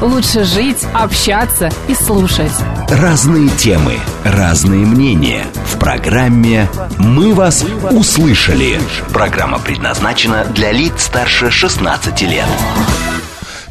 [0.00, 2.52] лучше жить, общаться и слушать.
[2.88, 5.44] Разные темы, разные мнения.
[5.66, 8.78] В программе «Мы вас услышали».
[9.12, 12.46] Программа предназначена для лиц старше 16 лет.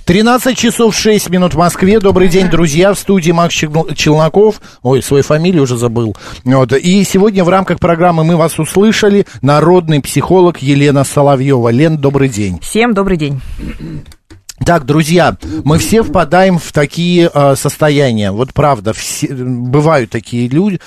[0.06, 2.00] 13 часов 6 минут в Москве.
[2.00, 2.94] Добрый день, друзья.
[2.94, 4.62] В студии Макс Чел- Челноков.
[4.82, 6.16] Ой, свою фамилию уже забыл.
[6.46, 6.72] Вот.
[6.72, 11.68] И сегодня в рамках программы «Мы вас услышали» народный психолог Елена Соловьева.
[11.70, 12.58] Лен, добрый день.
[12.62, 13.42] Всем добрый день.
[14.66, 18.32] Так, друзья, мы все впадаем в такие э, состояния.
[18.32, 20.80] Вот правда, все, бывают такие люди,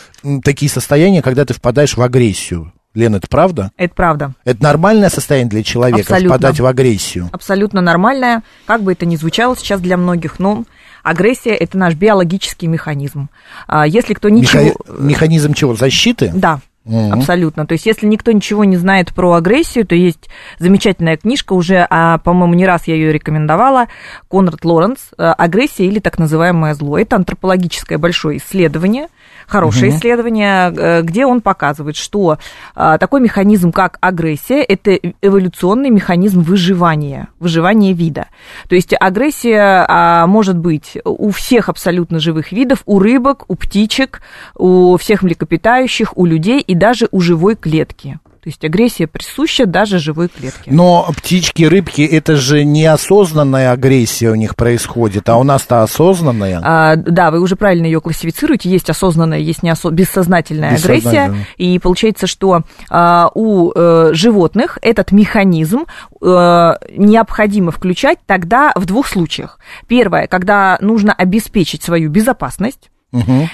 [0.44, 2.72] такие состояния, когда ты впадаешь в агрессию.
[2.92, 3.70] Лен, это правда?
[3.76, 4.32] Это правда.
[4.44, 6.36] Это нормальное состояние для человека Абсолютно.
[6.36, 7.28] впадать в агрессию?
[7.32, 8.42] Абсолютно нормальная.
[8.66, 10.64] Как бы это ни звучало сейчас для многих, но
[11.04, 13.28] агрессия– это наш биологический механизм.
[13.68, 14.62] А Если кто ничего...
[14.64, 15.76] Меха- Механизм чего?
[15.76, 16.32] Защиты?
[16.34, 16.58] Да,
[16.90, 17.12] Мгм.
[17.14, 17.66] абсолютно.
[17.66, 22.18] То есть, если никто ничего не знает про агрессию, то есть замечательная книжка, уже, а,
[22.18, 23.86] по-моему, не раз я ее рекомендовала,
[24.28, 26.98] Конрад Лоренс «Агрессия или так называемое зло».
[26.98, 29.06] Это антропологическое большое исследование,
[29.50, 29.98] хорошее Мгм.
[29.98, 32.38] исследование, э, где он показывает, что
[32.74, 38.28] а, такой механизм, как агрессия, это эволюционный механизм выживания, выживания вида.
[38.68, 44.22] То есть агрессия а, может быть у всех абсолютно живых видов, у рыбок, у птичек,
[44.56, 48.20] у всех млекопитающих, у людей и даже у живой клетки.
[48.42, 50.70] То есть агрессия присуща даже живой клетке.
[50.70, 56.60] Но птички, рыбки, это же неосознанная агрессия у них происходит, а у нас-то осознанная.
[56.62, 58.70] А, да, вы уже правильно ее классифицируете.
[58.70, 59.90] Есть осознанная, есть неосо...
[59.90, 61.34] бессознательная агрессия.
[61.58, 65.84] И получается, что а, у э, животных этот механизм
[66.20, 69.58] э, необходимо включать тогда в двух случаях.
[69.86, 72.89] Первое, когда нужно обеспечить свою безопасность.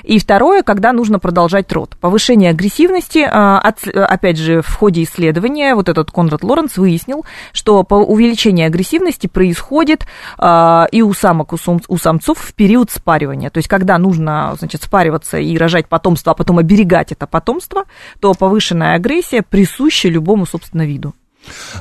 [0.02, 1.96] И второе, когда нужно продолжать род.
[2.00, 8.66] Повышение агрессивности, а, опять же, в ходе исследования вот этот Конрад Лоренс выяснил, что увеличение
[8.66, 10.06] агрессивности происходит
[10.38, 13.50] а, и у самок, у самцов в период спаривания.
[13.50, 17.84] То есть, когда нужно, значит, спариваться и рожать потомство, а потом оберегать это потомство,
[18.20, 21.14] то повышенная агрессия присуща любому, собственно, виду.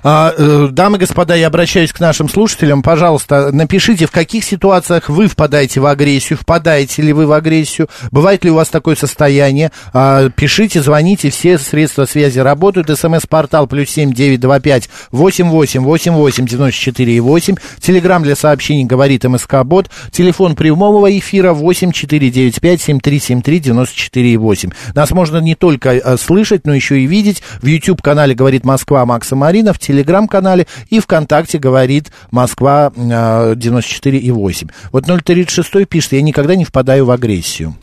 [0.03, 2.83] А, э, дамы и господа, я обращаюсь к нашим слушателям.
[2.83, 8.43] Пожалуйста, напишите, в каких ситуациях вы впадаете в агрессию, впадаете ли вы в агрессию, бывает
[8.43, 9.71] ли у вас такое состояние.
[9.93, 12.89] А, пишите, звоните, все средства связи работают.
[12.89, 17.55] СМС-портал плюс семь девять два пять восемь восемь восемь восемь девяносто четыре и восемь.
[17.79, 19.89] Телеграмм для сообщений говорит МСК Бот.
[20.11, 24.71] Телефон прямого эфира восемь четыре девять пять семь три семь три девяносто четыре и восемь.
[24.93, 29.05] Нас можно не только э, слышать, но еще и видеть в YouTube канале говорит Москва
[29.05, 34.69] Макса Марина, в Телеграм-канале и ВКонтакте говорит Москва э, 94,8.
[34.91, 37.73] Вот 036 пишет, я никогда не впадаю в агрессию.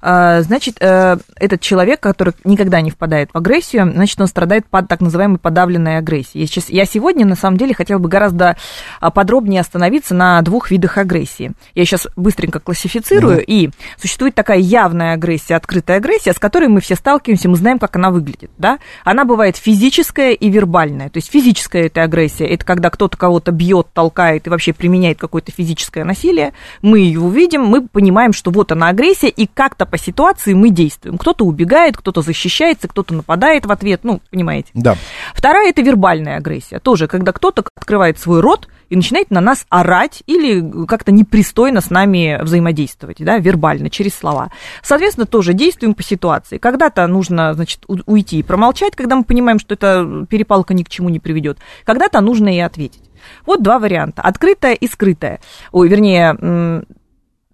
[0.00, 4.88] А, Значит, э, этот человек, который никогда не впадает в агрессию, значит, он страдает под
[4.88, 6.42] так называемой подавленной агрессией.
[6.42, 8.56] Я, сейчас, я сегодня, на самом деле, хотела бы гораздо
[9.00, 11.52] а, подробнее остановиться на двух видах агрессии.
[11.74, 16.94] Я сейчас быстренько классифицирую, и существует такая явная агрессия, открытая агрессия, с которой мы все
[16.94, 18.78] сталкиваемся, мы знаем, как она выглядит, да?
[19.04, 21.10] Она бывает физическая и вербальная.
[21.10, 25.52] То есть физическая это агрессия, это когда кто-то кого-то бьет, толкает и вообще применяет какое-то
[25.52, 26.52] физическое насилие.
[26.82, 31.18] Мы ее видим, мы понимаем, что вот она агрессия, и как-то по ситуации мы действуем.
[31.18, 34.70] Кто-то убегает, кто-то защищается, кто-то нападает в ответ, ну, понимаете.
[34.74, 34.96] Да.
[35.34, 36.78] Вторая это вербальная агрессия.
[36.78, 41.90] Тоже, когда кто-то открывает свой рот и начинает на нас орать или как-то непристойно с
[41.90, 44.50] нами взаимодействовать, да, вербально, через слова.
[44.82, 46.58] Соответственно, тоже действуем по ситуации.
[46.58, 51.08] Когда-то нужно, значит, уйти и промолчать, когда мы понимаем, что эта перепалка ни к чему
[51.08, 51.58] не приведет.
[51.84, 53.02] Когда-то нужно и ответить.
[53.46, 54.22] Вот два варианта.
[54.22, 55.40] Открытая и скрытая.
[55.72, 56.84] Ой, вернее,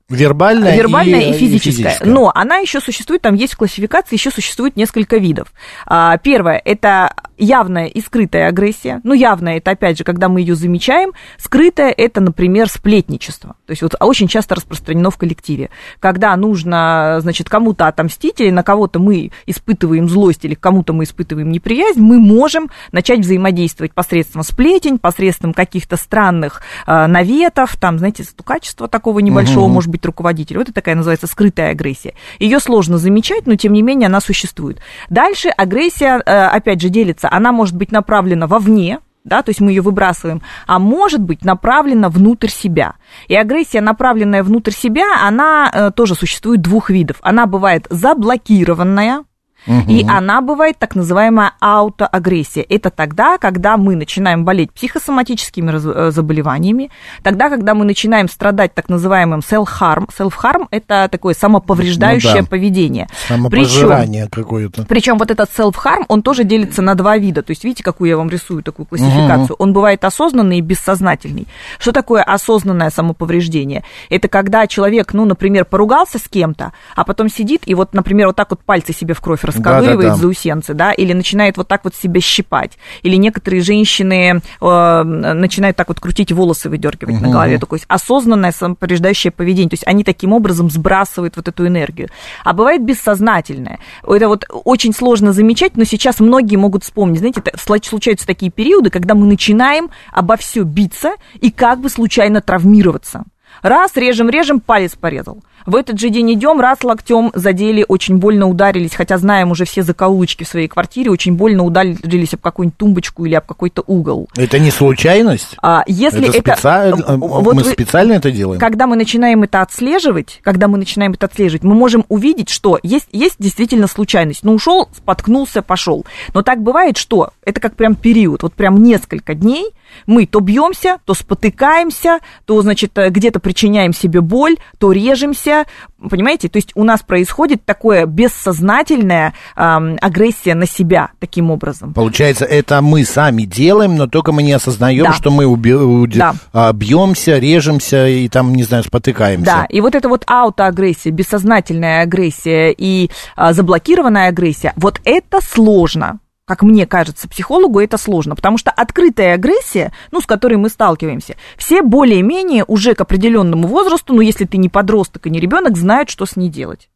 [0.08, 1.99] Вербальная, Вербальная и, и, физическая.
[2.05, 5.53] Но она еще существует, там есть в классификации, еще существует несколько видов.
[5.85, 9.00] А, Первое– это явная и скрытая агрессия.
[9.05, 11.12] Ну, явная– это, опять же, когда мы ее замечаем.
[11.38, 13.56] Скрытая– это, например, сплетничество.
[13.67, 15.71] То есть вот очень часто распространено в коллективе.
[16.00, 21.05] Когда нужно, значит, кому-то отомстить, или на кого-то мы испытываем злость, или к кому-то мы
[21.05, 28.25] испытываем неприязнь, мы можем начать взаимодействовать посредством сплетень, посредством каких-то странных а, наветов, там, знаете,
[28.25, 29.75] стукачества такого небольшого, Мгм.
[29.75, 30.59] может быть, руководителя.
[30.59, 32.15] Вот это такая называется скрытая агрессия.
[32.38, 34.79] Ее сложно замечать, но тем не менее она существует.
[35.11, 37.25] Дальше агрессия, э, опять же, делится.
[37.31, 42.08] Она может быть направлена вовне, да, то есть мы ее выбрасываем, а может быть направлена
[42.08, 42.94] внутрь себя.
[43.26, 47.17] И агрессия, направленная внутрь себя, она э, тоже существует двух видов.
[47.23, 49.25] Она бывает заблокированная,
[49.66, 52.64] и она бывает так называемая аутоагрессия.
[52.68, 56.90] Это тогда, когда мы начинаем болеть психосоматическими э, заболеваниями,
[57.22, 60.08] тогда, когда мы начинаем страдать так называемым self-harm.
[60.16, 62.46] Self-harm– это такое самоповреждающее Ну да.
[62.46, 63.08] поведение.
[63.28, 64.84] Самопожирание какое-то.
[64.84, 67.42] причем вот этот self-harm, он тоже делится на два вида.
[67.42, 69.56] То есть, видите, какую я вам рисую, такую классификацию.
[69.58, 71.46] Он бывает осознанный и бессознательный.
[71.78, 73.84] Что такое осознанное самоповреждение?
[74.10, 78.36] Это когда человек, ну, например, поругался с кем-то, а потом сидит и вот, например, вот
[78.36, 80.17] так вот пальцы себе в кровь расковыривает Да-да-да.
[80.17, 82.73] заусенцы, да, или начинает вот так вот себя щипать.
[83.03, 87.58] Или некоторые женщины э, начинают так вот крутить волосы, выдергивать на голове.
[87.58, 89.70] Такое осознанное самоповреждающее поведение.
[89.70, 92.08] То есть они таким образом сбрасывают вот эту энергию.
[92.44, 93.79] А бывает бессознательное.
[94.06, 97.19] Это вот очень сложно замечать, но сейчас многие могут вспомнить.
[97.20, 103.25] Знаете, случаются такие периоды, когда мы начинаем обо все биться и как бы случайно травмироваться.
[103.62, 105.38] Раз, режем, режем, палец порезал.
[105.67, 109.82] В этот же день идем, раз локтем задели, очень больно ударились, хотя знаем уже все
[109.82, 114.29] закоулочки в своей квартире, очень больно ударились об какую-нибудь тумбочку или об какой-то угол.
[114.37, 115.56] Это не случайность?
[115.61, 116.53] А если это это...
[116.53, 118.61] специально, э, вот мы вы- специально это делаем?
[118.61, 123.09] когда мы начинаем это отслеживать, когда мы начинаем это отслеживать, мы можем увидеть, что есть,
[123.11, 124.44] есть действительно случайность.
[124.44, 126.06] Ну, ушел, споткнулся, пошел.
[126.32, 129.73] Но так бывает, что это как прям период, вот прям несколько дней
[130.06, 135.66] мы то бьемся, то спотыкаемся, то, значит, э, где-то причиняем себе боль, то режемся,
[136.10, 136.48] понимаете?
[136.48, 141.94] То есть у нас происходит такое бессознательная ам, агрессия на себя таким образом.
[141.94, 145.12] Получается, это мы сами делаем, но только мы не осознаем, Да.
[145.12, 146.34] что мы уби- Да.
[146.52, 149.44] а, бьемся, режемся и там, не знаю, спотыкаемся.
[149.46, 156.19] Да, и вот эта вот аутоагрессия, бессознательная агрессия и а, заблокированная агрессия, вот это сложно.
[156.46, 161.34] Как мне кажется, психологу это сложно, потому что открытая агрессия, ну, с которой мы сталкиваемся,
[161.56, 166.08] все более-менее уже к определенному возрасту, ну, если ты не подросток и не ребенок, знают,
[166.08, 166.88] что с ней делать.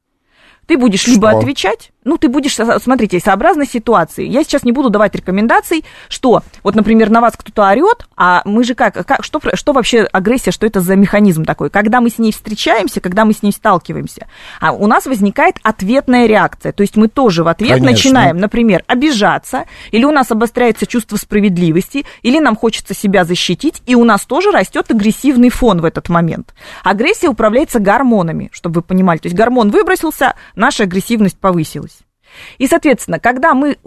[0.66, 1.38] Ты будешь либо Что?
[1.38, 4.26] отвечать, ну, ты будешь, смотрите, сообразно ситуации.
[4.26, 8.64] Я сейчас не буду давать рекомендаций, что, вот, например, на вас кто-то орет, а мы
[8.64, 11.68] же как, как что, что вообще агрессия, что это за механизм такой?
[11.68, 14.28] Когда мы с ней встречаемся, когда мы с ней сталкиваемся,
[14.60, 17.90] а у нас возникает ответная реакция, то есть мы тоже в ответ Конечно.
[17.90, 23.94] начинаем, например, обижаться, или у нас обостряется чувство справедливости, или нам хочется себя защитить, и
[23.94, 26.54] у нас тоже растет агрессивный фон в этот момент.
[26.82, 29.18] Агрессия управляется гормонами, чтобы вы понимали.
[29.18, 31.99] То есть гормон выбросился, наша агрессивность повысилась.
[32.58, 33.78] И, соответственно, когда мы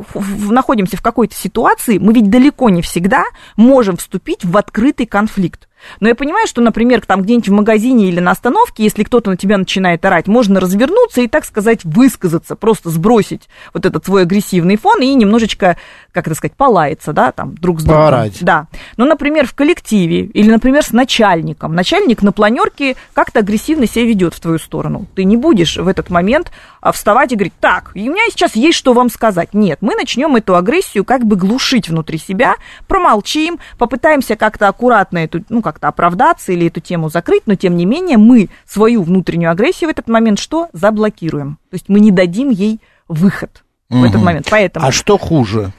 [0.50, 3.26] находимся в какой-то ситуации, мы ведь далеко не всегда
[3.56, 5.68] можем вступить в открытый конфликт.
[6.00, 9.38] Но я понимаю, что, например, там где-нибудь в магазине или на остановке, если кто-то на
[9.38, 14.78] тебя начинает орать, можно развернуться и, так сказать, высказаться, просто сбросить вот этот свой агрессивный
[14.78, 15.78] фон и немножечко,
[16.12, 18.02] как это сказать, полаяться, да, там, друг с другом.
[18.02, 18.38] Поорать.
[18.42, 18.68] Да.
[18.98, 21.76] Ну, например, в коллективе или, например, с начальником.
[21.76, 25.08] Начальник на планерке как-то агрессивно себя ведет в твою сторону.
[25.16, 26.52] Ты не будешь в этот момент
[26.82, 29.54] а, вставать и говорить, так, у меня сейчас есть что вам сказать.
[29.54, 32.56] Нет, мы начнем эту агрессию как бы глушить внутри себя,
[32.88, 37.86] промолчим, попытаемся как-то аккуратно эту, ну, как-то оправдаться или эту тему закрыть, но тем не
[37.86, 40.70] менее мы свою внутреннюю агрессию в этот момент что?
[40.72, 41.58] Заблокируем.
[41.70, 44.48] То есть мы не дадим ей выход в этот момент.
[44.50, 45.72] Поэтому, А что хуже?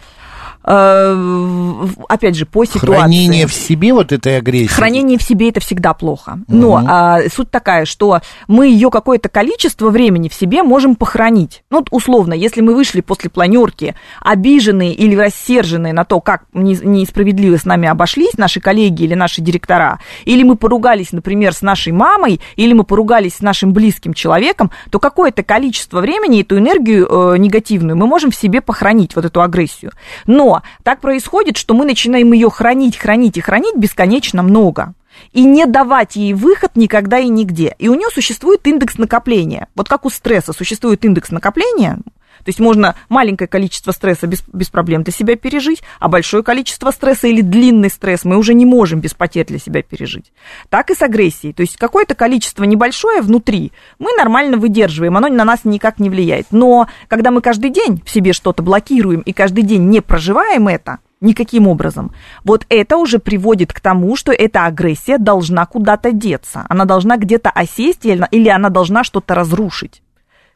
[0.64, 2.86] Э, опять же, по ситуации...
[2.94, 4.72] Хранение в себе вот этой агрессии?
[4.72, 6.38] Хранение в себе это всегда плохо.
[6.48, 6.86] Но Мгм.
[6.88, 11.64] а, суть такая, что мы ее какое-то количество времени в себе можем похоронить.
[11.70, 16.78] Ну, вот условно, если мы вышли после планерки обиженные или рассерженные на то, как не-
[16.82, 21.92] несправедливо с нами обошлись наши коллеги или наши директора, или мы поругались, например, с нашей
[21.92, 27.38] мамой, или мы поругались с нашим близким человеком, то какое-то количество времени эту энергию э,
[27.38, 29.92] негативную мы можем в себе похоронить, вот эту агрессию.
[30.26, 34.94] Но так происходит, что мы начинаем ее хранить, хранить и хранить бесконечно много.
[35.32, 37.74] И не давать ей выход никогда и нигде.
[37.78, 39.68] И у нее существует индекс накопления.
[39.74, 41.98] Вот как у стресса существует индекс накопления,
[42.38, 46.90] то есть можно маленькое количество стресса без, без проблем для себя пережить, а большое количество
[46.90, 50.32] стресса или длинный стресс мы уже не можем без потерь для себя пережить.
[50.68, 51.52] Так и с агрессией.
[51.52, 56.46] То есть какое-то количество небольшое внутри мы нормально выдерживаем, оно на нас никак не влияет.
[56.50, 60.98] Но когда мы каждый день в себе что-то блокируем и каждый день не проживаем это,
[61.24, 62.12] никаким образом.
[62.44, 66.66] Вот это уже приводит к тому, что эта агрессия должна куда-то деться.
[66.68, 70.02] Она должна где-то осесть или она должна что-то разрушить.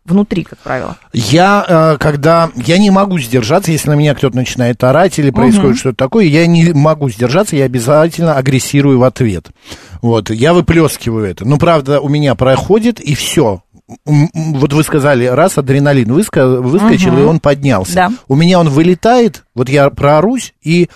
[0.08, 0.96] Внутри, как правило.
[1.12, 5.76] Я, э, когда, я не могу сдержаться, если на меня кто-то начинает орать или происходит
[5.78, 9.48] что-то такое, я не могу сдержаться, я обязательно агрессирую в ответ.
[10.00, 11.44] Вот, я выплескиваю это.
[11.46, 13.62] Ну, правда, у меня проходит, и все.
[14.34, 17.20] Вот вы сказали, раз адреналин выска- выскочил, Мгм.
[17.20, 17.94] и он поднялся.
[17.94, 18.10] Да.
[18.28, 20.88] У меня он вылетает, вот я проорусь, и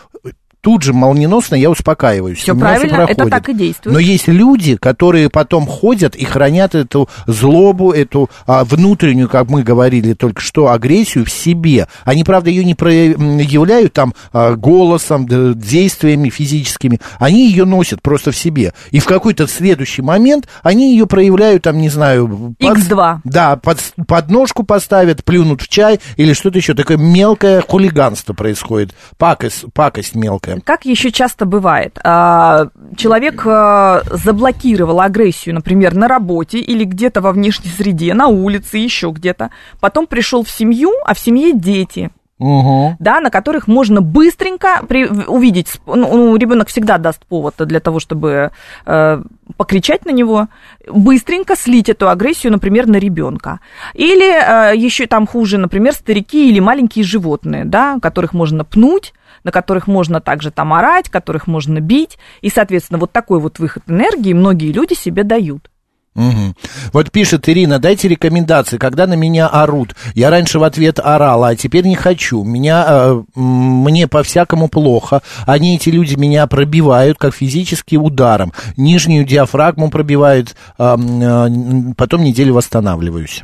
[0.63, 2.47] тут же молниеносно я успокаиваюсь.
[2.47, 3.31] Меня правильно, это проходит.
[3.31, 3.93] так и действует.
[3.93, 9.65] Но есть люди, которые потом ходят и хранят эту злобу, эту а, внутреннюю, как мы
[9.65, 11.89] говорили только что, агрессию в себе.
[12.05, 15.27] Они, правда, ее не проявляют там а, голосом,
[15.59, 17.01] действиями физическими.
[17.19, 18.73] Они ее носят просто в себе.
[18.93, 22.55] И в какой-то следующий момент они ее проявляют, там, не знаю...
[22.61, 23.19] под- Х2.
[23.25, 26.75] Да, под, подножку поставят, плюнут в чай или что-то еще.
[26.75, 28.95] Такое мелкое хулиганство происходит.
[29.19, 30.52] Пакость, пакость мелкая.
[30.61, 37.33] Как еще часто бывает, а, человек а, заблокировал агрессию, например, на работе или где-то во
[37.33, 39.51] внешней среде, на улице, еще где-то.
[39.81, 42.11] Потом пришел в семью, а в семье дети.
[42.39, 42.97] Угу.
[42.99, 48.01] да, на которых можно быстренько при- увидеть, сп- ну, ребенок всегда даст повод для того,
[48.01, 48.51] чтобы
[48.85, 49.23] э,
[49.57, 50.49] покричать на него,
[50.91, 53.61] быстренько слить эту агрессию, например, на ребенка.
[53.95, 59.13] Или еще там хуже, например, старики или маленькие животные, да, которых можно пнуть,
[59.45, 62.19] на которых можно также там орать, которых можно бить.
[62.41, 65.69] И, соответственно, вот такой вот выход энергии многие люди себе дают.
[66.15, 66.55] Мгм.
[66.93, 69.95] Вот пишет Ирина, дайте рекомендации, когда на меня орут.
[70.15, 72.45] Я раньше в ответ орала, а теперь не хочу.
[72.45, 75.23] Меня, э, мне по-всякому плохо.
[75.47, 78.53] Они, эти люди, меня пробивают, как физически ударом.
[78.77, 83.43] Нижнюю диафрагму пробивают, м, э, потом неделю восстанавливаюсь.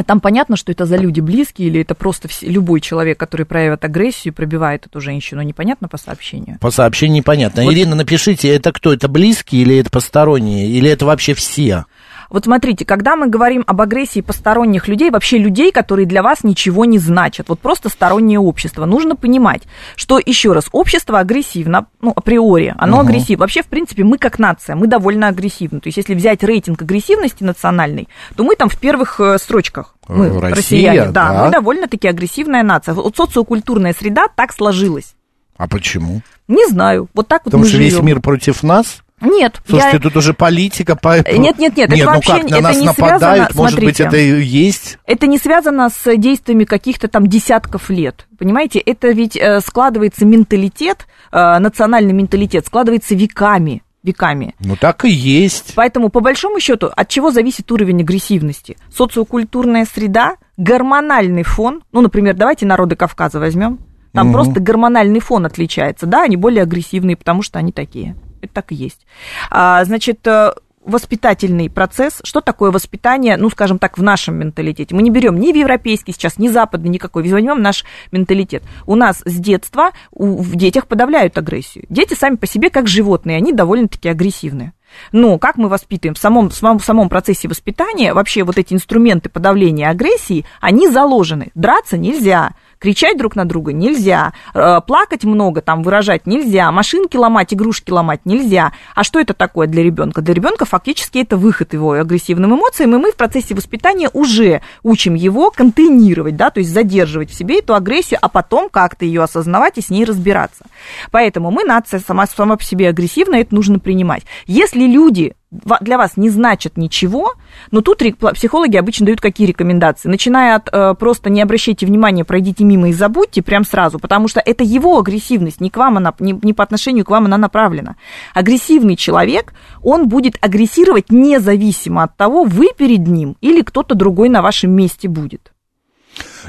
[0.00, 3.84] А там понятно, что это за люди близкие, или это просто любой человек, который проявит
[3.84, 6.56] агрессию, пробивает эту женщину, непонятно по сообщению.
[6.58, 7.64] По сообщению непонятно.
[7.64, 8.94] Вот- Ирина, напишите, это кто?
[8.94, 10.68] Это близкие или это посторонние?
[10.68, 11.84] Или это вообще все?
[12.30, 16.84] Вот смотрите, когда мы говорим об агрессии посторонних людей, вообще людей, которые для вас ничего
[16.84, 19.62] не значат, вот просто стороннее общество, нужно понимать,
[19.96, 23.08] что, еще раз, общество агрессивно, ну, априори, оно Мгм.
[23.08, 23.40] агрессивно.
[23.42, 25.80] Вообще, в принципе, мы как нация, мы довольно агрессивны.
[25.80, 29.96] То есть, если взять рейтинг агрессивности национальной, то мы там в первых э, строчках.
[30.08, 31.44] Мы, Россия, россияне, да, да.
[31.44, 32.94] мы довольно-таки агрессивная нация.
[32.94, 35.14] Вот социокультурная среда так сложилась.
[35.56, 36.22] А почему?
[36.48, 38.06] Не знаю, вот так вот Потому мы что весь живем.
[38.06, 39.02] мир против нас?
[39.20, 40.02] Нет, Слушайте, я...
[40.02, 40.96] тут уже политика...
[40.96, 41.16] По...
[41.18, 43.80] Нет, нет, нет, это Нет, ну вообще как, на это нас не нападают, связано, может
[43.80, 44.04] быть, смотрите.
[44.04, 44.98] это и есть...
[45.06, 48.26] Это не связано с действиями каких-то там десятков лет.
[48.38, 53.82] Понимаете, это ведь э, складывается менталитет, э, национальный менталитет складывается веками.
[54.02, 54.54] Веками.
[54.60, 55.72] Ну, так и есть.
[55.74, 58.78] Поэтому, по большому счету, от чего зависит уровень агрессивности?
[58.96, 61.82] Социокультурная среда, гормональный фон.
[61.92, 63.78] Ну, например, давайте народы Кавказа возьмем.
[64.12, 64.34] Там Мгм.
[64.34, 66.06] просто гормональный фон отличается.
[66.06, 68.16] Да, они более агрессивные, потому что они такие.
[68.42, 69.06] Это так и есть.
[69.50, 70.52] А, значит, э,
[70.84, 72.20] воспитательный процесс.
[72.24, 74.94] Что такое воспитание, ну, скажем так, в нашем менталитете?
[74.94, 77.28] Мы не берем ни в европейский сейчас, ни западный, никакой.
[77.30, 78.62] Возьмем наш менталитет.
[78.86, 81.84] У нас с детства у- в детях подавляют агрессию.
[81.88, 84.72] Дети сами по себе как животные, они довольно-таки агрессивные.
[85.12, 86.14] Но как мы воспитываем?
[86.14, 90.88] В самом, в самом, в самом процессе воспитания вообще вот эти инструменты подавления агрессии, они
[90.88, 91.52] заложены.
[91.54, 97.54] Драться нельзя, кричать друг на друга нельзя, э, плакать много, там выражать нельзя, машинки ломать,
[97.54, 98.72] игрушки ломать нельзя.
[98.94, 100.22] А что это такое для ребенка?
[100.22, 105.14] Для ребенка фактически это выход его агрессивным эмоциям, и мы в процессе воспитания уже учим
[105.14, 109.76] его контейнировать, да, то есть задерживать в себе эту агрессию, а потом как-то ее осознавать
[109.76, 110.64] и с ней разбираться.
[111.10, 114.24] Поэтому мы нация сама, сама по себе агрессивная, это нужно принимать.
[114.46, 117.34] Если люди для вас не значат ничего,
[117.70, 118.02] но тут
[118.34, 120.08] психологи обычно дают какие рекомендации?
[120.08, 124.40] Начиная от э, просто не обращайте внимания, пройдите мимо и забудьте прям сразу, потому что
[124.40, 127.96] это его агрессивность, не, к вам она, не, не по отношению к вам она направлена.
[128.32, 129.52] Агрессивный человек,
[129.82, 135.08] он будет агрессировать независимо от того, вы перед ним или кто-то другой на вашем месте
[135.08, 135.52] будет.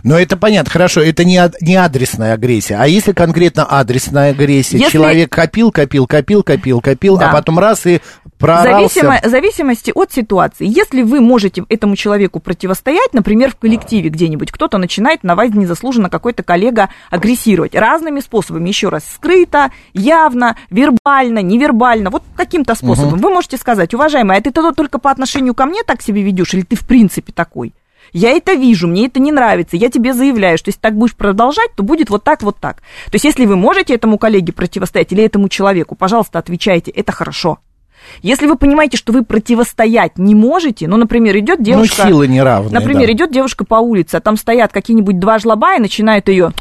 [0.03, 2.77] Но это понятно, хорошо, это не, не адресная агрессия.
[2.79, 4.77] А если конкретно адресная агрессия?
[4.77, 7.29] Если- Человек копил, копил, копил, копил, копил, Да.
[7.29, 8.01] а потом раз и
[8.38, 9.01] проорался.
[9.01, 10.65] Зависимо, в зависимости от ситуации.
[10.67, 16.10] Если вы можете этому человеку противостоять, например, в коллективе где-нибудь, кто-то начинает на вас незаслуженно
[16.10, 23.19] какой-то коллега агрессировать разными способами, еще раз, скрыто, явно, вербально, невербально, вот каким-то способом.
[23.19, 26.53] Вы можете сказать, уважаемый, а ты то только по отношению ко мне так себя ведешь,
[26.53, 27.74] или ты в принципе такой?
[28.13, 31.70] Я это вижу, мне это не нравится, я тебе заявляю, что если так будешь продолжать,
[31.75, 32.77] то будет вот так, вот так.
[33.06, 37.60] То есть, если вы можете этому коллеге противостоять или этому человеку, пожалуйста, отвечайте, это хорошо.
[38.22, 42.03] Если вы понимаете, что вы противостоять не можете, ну, например, идет девушка...
[42.03, 43.13] Ну, силы неравные, Например, да.
[43.13, 46.51] идет девушка по улице, а там стоят какие-нибудь два жлоба и начинают ее,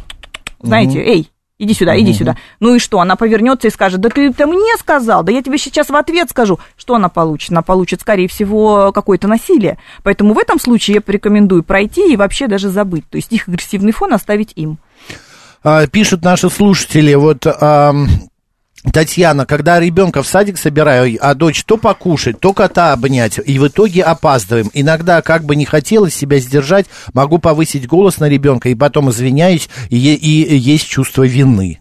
[0.61, 1.31] знаете, эй,
[1.61, 2.37] иди сюда, иди сюда.
[2.59, 5.59] Ну и что, она повернется и скажет, да ты это мне сказал, да я тебе
[5.59, 6.59] сейчас в ответ скажу.
[6.77, 7.53] Что она получит?
[7.53, 9.79] Она получит, скорее всего, какое-то насилие.
[10.03, 13.09] Поэтому в этом случае я порекомендую пройти и вообще даже забыть.
[13.09, 14.79] То есть их агрессивный фон оставить им.
[15.63, 17.47] А, пишут наши слушатели, вот
[18.83, 23.69] Татьяна, когда ребенка в садик собираю, а дочь то покушать, то кота обнять, и в
[23.69, 24.71] итоге опаздываем.
[24.73, 29.69] Иногда, как бы не хотелось себя сдержать, могу повысить голос на ребенка, и потом извиняюсь,
[29.91, 31.81] и, и есть чувство вины.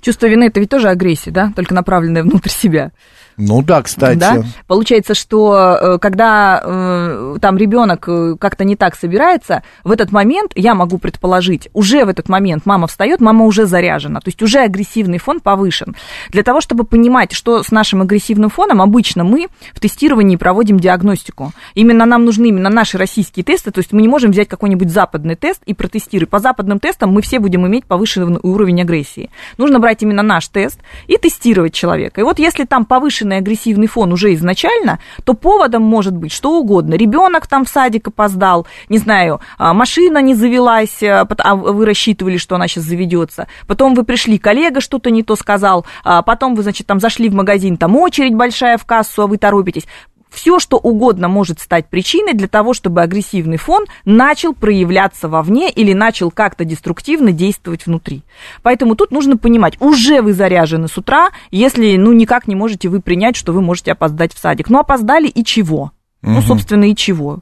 [0.00, 2.92] Чувство вины это ведь тоже агрессия, да, только направленная внутрь себя.
[3.36, 4.18] Ну да, кстати.
[4.18, 4.42] Да?
[4.66, 10.52] Получается, что э, когда э, там ребенок э, как-то не так собирается, в этот момент,
[10.54, 14.60] я могу предположить, уже в этот момент мама встает, мама уже заряжена, то есть уже
[14.60, 15.96] агрессивный фон повышен.
[16.30, 21.52] Для того, чтобы понимать, что с нашим агрессивным фоном, обычно мы в тестировании проводим диагностику.
[21.74, 25.36] Именно нам нужны именно наши российские тесты, то есть мы не можем взять какой-нибудь западный
[25.36, 26.30] тест и протестировать.
[26.30, 29.30] По западным тестам мы все будем иметь повышенный уровень агрессии.
[29.56, 32.20] Нужно брать именно наш тест и тестировать человека.
[32.20, 36.94] И вот если там повышенный агрессивный фон уже изначально, то поводом может быть что угодно.
[36.94, 42.36] Ребенок там в садик опоздал, не знаю, а, машина не завелась, а а вы рассчитывали,
[42.36, 43.46] что она сейчас заведется.
[43.66, 47.34] Потом вы пришли, коллега что-то не то сказал, а потом вы, значит, там зашли в
[47.34, 49.86] магазин, там очередь большая в кассу, а вы торопитесь
[50.32, 55.92] все, что угодно может стать причиной для того, чтобы агрессивный фон начал проявляться вовне или
[55.92, 58.22] начал как-то деструктивно действовать внутри.
[58.62, 63.00] Поэтому тут нужно понимать, уже вы заряжены с утра, если ну никак не можете вы
[63.00, 64.70] принять, что вы можете опоздать в садик.
[64.70, 65.92] Ну, опоздали и чего?
[66.22, 66.30] Угу.
[66.30, 67.40] Ну, собственно, и чего?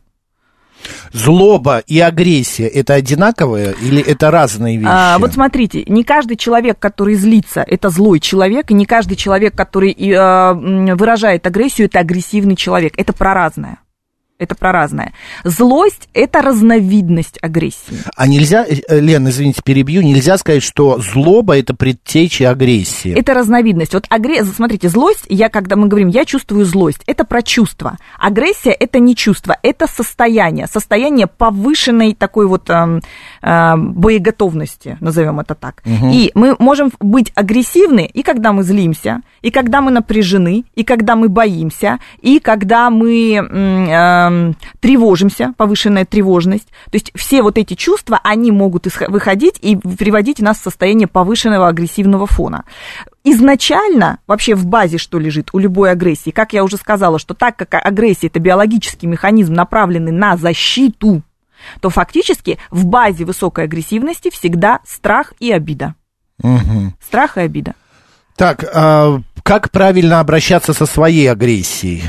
[1.12, 4.90] Злоба и агрессия это одинаковые или это разные вещи?
[4.90, 9.54] А, вот смотрите, не каждый человек, который злится, это злой человек, и не каждый человек,
[9.54, 12.94] который э, выражает агрессию, это агрессивный человек.
[12.96, 13.78] Это про разное
[14.40, 15.12] это про разное.
[15.44, 17.98] Злость– это разновидность агрессии.
[18.16, 23.12] А нельзя, э, Лен, извините, перебью, нельзя сказать, что злоба– это предтеча агрессии?
[23.12, 23.92] Это разновидность.
[23.92, 27.98] Вот агрессия, смотрите, злость, я, когда мы говорим, я чувствую злость, это про чувство.
[28.18, 33.00] Агрессия– это не чувство, это состояние, состояние повышенной такой вот э,
[33.42, 35.82] э, боеготовности, назовем это так.
[35.84, 36.10] Угу.
[36.12, 41.14] И мы можем быть агрессивны и когда мы злимся, и когда мы напряжены, и когда
[41.14, 43.34] мы боимся, и когда мы...
[43.34, 44.29] Э,
[44.80, 46.68] тревожимся, повышенная тревожность.
[46.90, 51.68] То есть все вот эти чувства, они могут выходить и приводить нас в состояние повышенного
[51.68, 52.64] агрессивного фона
[53.24, 57.56] изначально вообще в базе что лежит у любой агрессии, как я уже сказала, что так
[57.56, 61.22] как агрессия это биологический механизм, направленный на защиту,
[61.80, 65.94] то фактически в базе высокой агрессивности всегда страх и обида.
[66.42, 66.94] Угу.
[67.00, 67.74] Страх и обида.
[68.36, 72.04] Так, а как правильно обращаться со своей агрессией?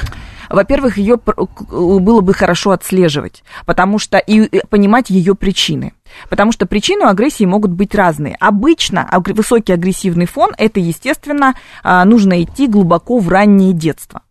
[0.51, 5.93] Во-первых, ее было бы хорошо отслеживать, потому что и понимать ее причины.
[6.29, 8.35] Потому что причины агрессии могут быть разные.
[8.39, 14.21] Обычно высокий агрессивный фон это, естественно, а, нужно идти глубоко в раннее детство.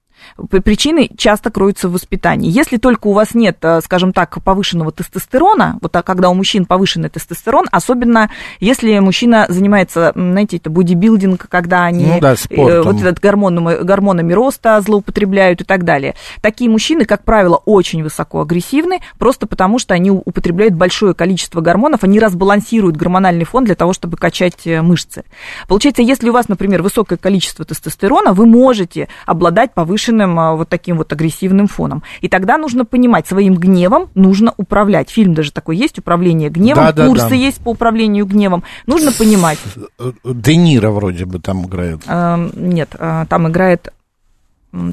[0.48, 2.50] Причины часто кроются в воспитании.
[2.50, 6.64] Если только у вас нет, э, скажем так, повышенного тестостерона, вот так, когда у мужчин
[6.64, 13.00] повышенный тестостерон, особенно если мужчина занимается, знаете, это бодибилдинг, когда они ну, да, э, вот
[13.00, 16.14] этот гормонами, гормонами роста злоупотребляют и так далее.
[16.40, 22.04] Такие мужчины, как правило, очень высоко агрессивны, просто потому что они употребляют большое количество гормонов,
[22.04, 25.24] они разбалансируют гормональный фон для того, чтобы качать э, мышцы.
[25.68, 30.68] Получается, если у вас, например, высокое количество тестостерона, вы можете обладать повышенным повышенным а, вот
[30.68, 32.02] таким вот агрессивным фоном.
[32.20, 35.10] И тогда нужно понимать, своим гневом нужно управлять.
[35.10, 37.34] Фильм даже такой есть, управление гневом, да, да, курсы да.
[37.34, 38.62] есть по управлению гневом.
[38.86, 39.58] Нужно понимать.
[39.98, 42.02] Э, Де Ниро вроде бы там играет.
[42.06, 43.92] А, нет, а, там играет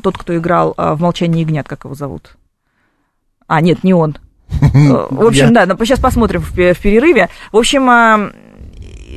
[0.01, 2.35] тот, кто играл в «Молчании ягнят», как его зовут?
[3.45, 4.17] А, нет, не он.
[4.49, 7.29] В общем, да, сейчас посмотрим в перерыве.
[7.51, 8.31] В общем,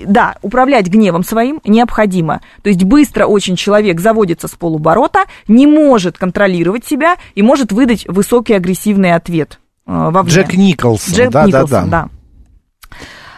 [0.07, 2.41] да, управлять гневом своим необходимо.
[2.63, 8.07] То есть быстро очень человек заводится с полуборота, не может контролировать себя и может выдать
[8.09, 10.33] высокий агрессивный ответ э, вовне.
[10.33, 12.03] Джек Николсон, Джек да, Николсон, да, да.
[12.05, 12.09] да.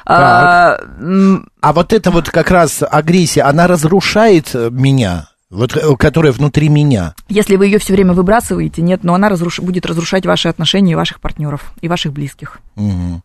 [0.04, 0.78] А,
[1.60, 5.28] а вот эта вот как раз агрессия, она разрушает меня?
[5.52, 7.14] Вот, э, которая внутри меня.
[7.28, 9.60] Если вы ее все время выбрасываете, нет, но она разруш...
[9.60, 12.60] будет разрушать ваши отношения и ваших партнеров, и ваших близких.
[12.76, 13.22] Угу.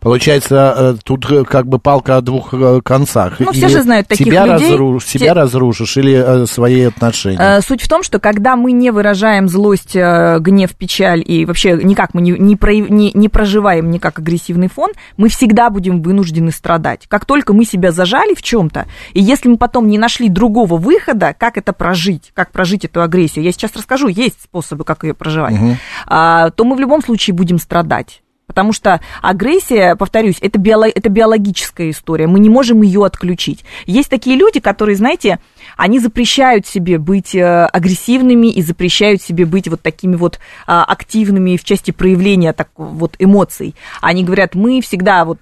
[0.00, 3.40] Получается, э, тут э, как бы палка о двух э, концах.
[3.40, 4.70] Ну, все же знают таких себя людей.
[4.70, 5.32] Разруш, себя Те...
[5.32, 7.60] разрушишь или свои отношения?
[7.60, 12.20] Суть в том, что когда мы не выражаем злость, гнев, печаль и вообще никак мы
[12.20, 17.06] не, не, про, не, не проживаем никак агрессивный фон, мы всегда будем вынуждены страдать.
[17.08, 21.34] Как только мы себя зажали в чем-то, и если мы потом не нашли другого выхода,
[21.36, 25.54] как это прожить, как прожить эту агрессию, я сейчас расскажу, есть способы, как ее проживать,
[25.54, 25.76] угу.
[26.06, 28.22] то мы в любом случае будем страдать.
[28.46, 33.64] Потому что агрессия, повторюсь, это, биоло, это биологическая история, мы не можем ее отключить.
[33.86, 35.40] Есть такие люди, которые, знаете,
[35.76, 41.56] они запрещают себе быть э, агрессивными и запрещают себе быть вот такими вот а, активными
[41.56, 43.74] в части проявления так, вот эмоций.
[44.00, 45.38] Они говорят, мы всегда вот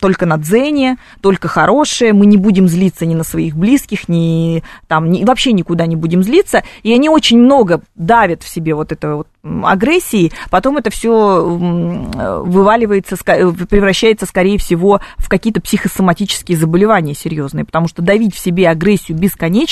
[0.00, 5.10] только на дзене, только хорошие, мы не будем злиться ни на своих близких, ни там,
[5.10, 6.62] ни, вообще никуда не будем злиться.
[6.82, 9.28] И они очень много давят в себе вот этого вот
[9.64, 17.88] агрессии, потом это все вываливается, ска- превращается, скорее всего, в какие-то психосоматические заболевания серьезные, потому
[17.88, 19.63] что давить в себе агрессию бесконечно,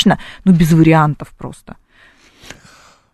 [0.45, 1.77] ну, без вариантов просто.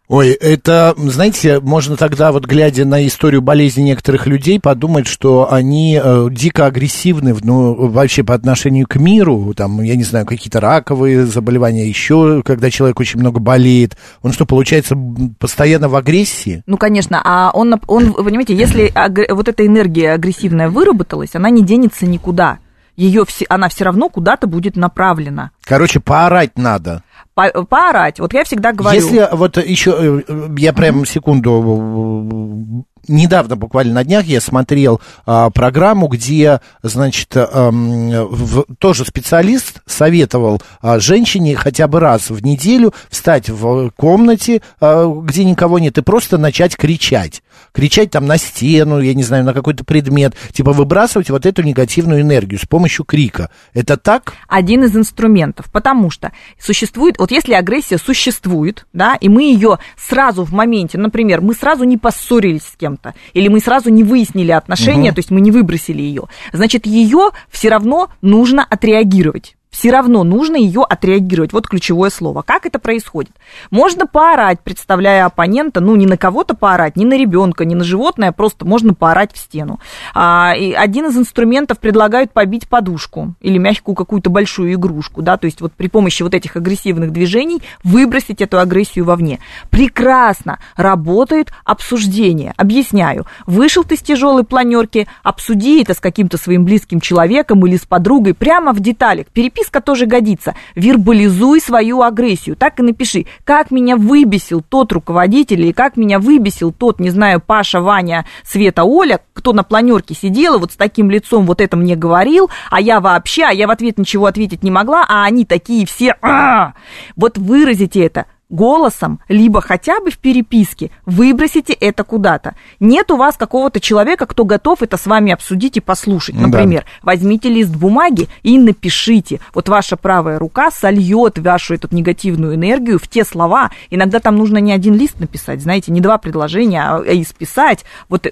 [0.09, 6.01] Ой, это, знаете, можно тогда вот глядя на историю болезни некоторых людей подумать, что они
[6.03, 11.27] э, дико агрессивны, ну, вообще по отношению к миру, там, я не знаю, какие-то раковые
[11.27, 14.97] заболевания, еще, когда человек очень много болеет, он что, получается,
[15.39, 16.63] постоянно в агрессии?
[16.65, 21.63] Ну, конечно, а он, он понимаете, если агр- вот эта энергия агрессивная выработалась, она не
[21.63, 22.61] денется никуда.
[22.99, 25.53] Ее все, она все равно куда-то будет направлена.
[25.65, 27.05] Короче, поорать надо.
[27.35, 28.19] По- поорать.
[28.19, 29.01] Вот я всегда говорю.
[29.01, 35.51] Если вот еще, э, я прям секунду, э, недавно, буквально на днях, я смотрел а,
[35.51, 42.93] программу, где, значит, ам, в- тоже специалист советовал а, женщине хотя бы раз в неделю
[43.11, 47.43] встать в комнате, а, где никого нет, и просто начать кричать.
[47.73, 52.21] Кричать там на стену, я не знаю, на какой-то предмет, типа выбрасывать вот эту негативную
[52.23, 53.51] энергию с помощью крика.
[53.75, 54.33] Это так?
[54.49, 60.45] один из инструментов, потому что существует, вот если агрессия существует, да, и мы ее сразу
[60.45, 65.09] в моменте, например, мы сразу не поссорились с кем-то, или мы сразу не выяснили отношения,
[65.11, 65.15] Мгм.
[65.15, 69.57] то есть мы не выбросили ее, значит, ее все равно нужно отреагировать.
[69.79, 71.53] Все равно нужно ее отреагировать.
[71.53, 72.43] Вот ключевое слово.
[72.43, 73.31] Как это происходит?
[73.71, 78.33] Можно поорать, представляя оппонента, ну, не на кого-то поорать, не на ребенка, не на животное,
[78.33, 79.79] просто можно поорать в стену.
[80.17, 85.45] А, и один из инструментов предлагают побить подушку или мягкую какую-то большую игрушку, да, то
[85.45, 89.39] есть вот при помощи вот этих агрессивных движений выбросить эту агрессию вовне.
[89.71, 92.53] Прекрасно работает обсуждение.
[92.57, 93.27] Объясняю.
[93.47, 98.35] Вышел ты с тяжелой планерки, обсуди это с каким-то своим близким человеком или с подругой
[98.35, 99.27] прямо в деталях.
[99.69, 100.55] Переписка тоже годится.
[100.75, 102.57] Вербализуй свою агрессию.
[102.57, 107.41] Так и напиши, как меня выбесил тот руководитель или как меня выбесил тот, не знаю,
[107.41, 111.97] Паша, Ваня, Света, Оля, кто на планерке сидела, вот с таким лицом вот это мне
[111.97, 115.87] говорил, а я вообще, а я в ответ ничего ответить не могла, а они такие
[115.87, 116.73] все, «А!»
[117.17, 122.55] вот выразите это голосом, либо хотя бы в переписке, выбросите это куда-то.
[122.81, 126.37] Нет у вас какого-то человека, кто готов это с вами обсудить и послушать.
[126.37, 126.47] Да.
[126.47, 129.41] Например, возьмите лист бумаги и напишите.
[129.55, 133.71] Вот ваша правая рука сольет вашу эту негативную энергию в те слова.
[133.91, 138.27] Иногда там нужно не один лист написать, знаете, не два предложения, а исписать вот,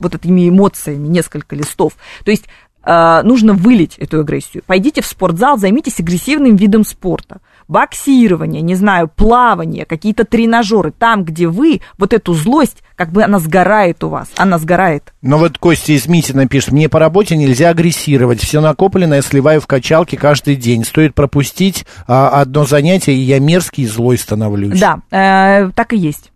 [0.00, 1.94] вот этими эмоциями несколько листов.
[2.24, 2.46] То есть
[2.84, 4.62] э, нужно вылить эту агрессию.
[4.66, 7.40] Пойдите в спортзал, займитесь агрессивным видом спорта.
[7.68, 10.92] Боксирование, не знаю, плавание, какие-то тренажеры.
[10.92, 14.28] Там, где вы, вот эту злость, как бы она сгорает у вас.
[14.36, 15.12] Она сгорает.
[15.22, 19.66] Но вот Костя из Митина пишет, мне по работе нельзя агрессировать, все накопленное сливаю в
[19.66, 20.84] качалке каждый день.
[20.84, 24.78] Стоит пропустить а, одно занятие, и я мерзкий и злой становлюсь.
[24.78, 26.32] Да, э, так и есть.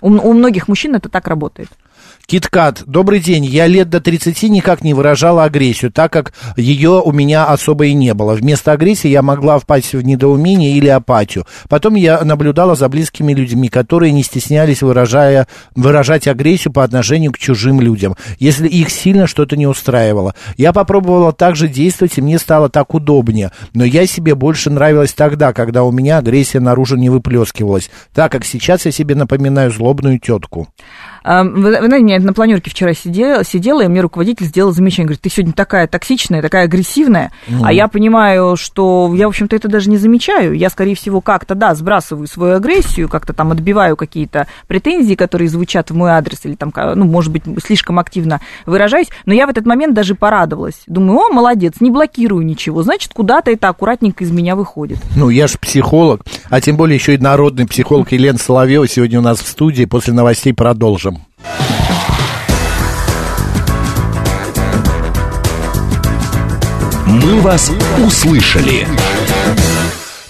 [0.00, 1.68] У, у многих мужчин это так работает.
[2.28, 3.44] Киткат, добрый день.
[3.44, 7.94] Я лет до 30 никак не выражала агрессию, так как ее у меня особо и
[7.94, 8.34] не было.
[8.34, 11.46] Вместо агрессии я могла впасть в недоумение или апатию.
[11.68, 17.38] Потом я наблюдала за близкими людьми, которые не стеснялись выражая, выражать агрессию по отношению к
[17.38, 20.34] чужим людям, если их сильно что-то не устраивало.
[20.56, 23.52] Я попробовала так же действовать, и мне стало так удобнее.
[23.72, 28.44] Но я себе больше нравилась тогда, когда у меня агрессия наружу не выплескивалась, так как
[28.44, 30.66] сейчас я себе напоминаю злобную тетку.
[31.26, 35.06] Вы, вы знаете, я на планерке вчера сидела, сидела, и мне руководитель сделал замечание.
[35.06, 37.32] Говорит, ты сегодня такая токсичная, такая агрессивная.
[37.62, 40.52] А я понимаю, что я, в общем-то, это даже не замечаю.
[40.52, 45.90] Я, скорее всего, как-то, да, сбрасываю свою агрессию, как-то там отбиваю какие-то претензии, которые звучат
[45.90, 49.08] в мой адрес, или там, ну, может быть, слишком активно выражаюсь.
[49.24, 50.82] Но я в этот момент даже порадовалась.
[50.86, 52.82] Думаю, о, молодец, не блокирую ничего.
[52.82, 54.98] Значит, куда-то это аккуратненько из меня выходит.
[55.16, 59.22] Ну, я же психолог, а тем более еще и народный психолог Елена Соловьева сегодня у
[59.22, 59.84] нас в студии.
[59.84, 61.15] После новостей продолжим.
[67.06, 67.70] «Мы вас
[68.04, 68.86] услышали».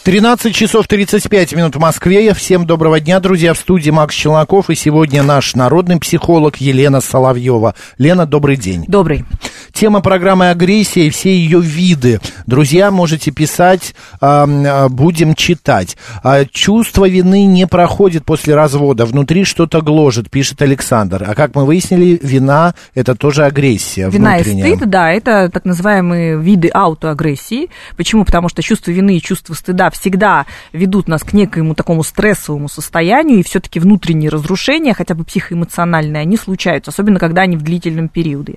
[0.06, 2.32] 13 часов 35 минут в Москве.
[2.32, 3.54] Всем доброго дня, друзья.
[3.54, 4.70] В студии Макс Челноков.
[4.70, 7.74] И сегодня наш народный психолог Елена Соловьева.
[7.98, 8.84] Лена, добрый день.
[8.86, 9.24] Добрый.
[9.72, 12.20] Тема программы «Агрессия» и все ее виды.
[12.46, 15.96] Друзья, можете писать, а, будем читать.
[16.22, 19.06] А, Чувство вины не проходит после развода.
[19.06, 21.24] Внутри что-то гложет, пишет Александр.
[21.26, 24.76] А как мы выяснили, вина– это тоже агрессия Вина и внутренняя.
[24.76, 27.68] стыд, да, это так называемые виды аутоагрессии.
[27.96, 28.24] Почему?
[28.24, 33.40] Потому что чувство вины и чувство стыда всегда ведут нас к некоему такому стрессовому состоянию,
[33.40, 38.56] и все-таки внутренние разрушения, хотя бы психоэмоциональные, они случаются, особенно когда они в длительном периоде.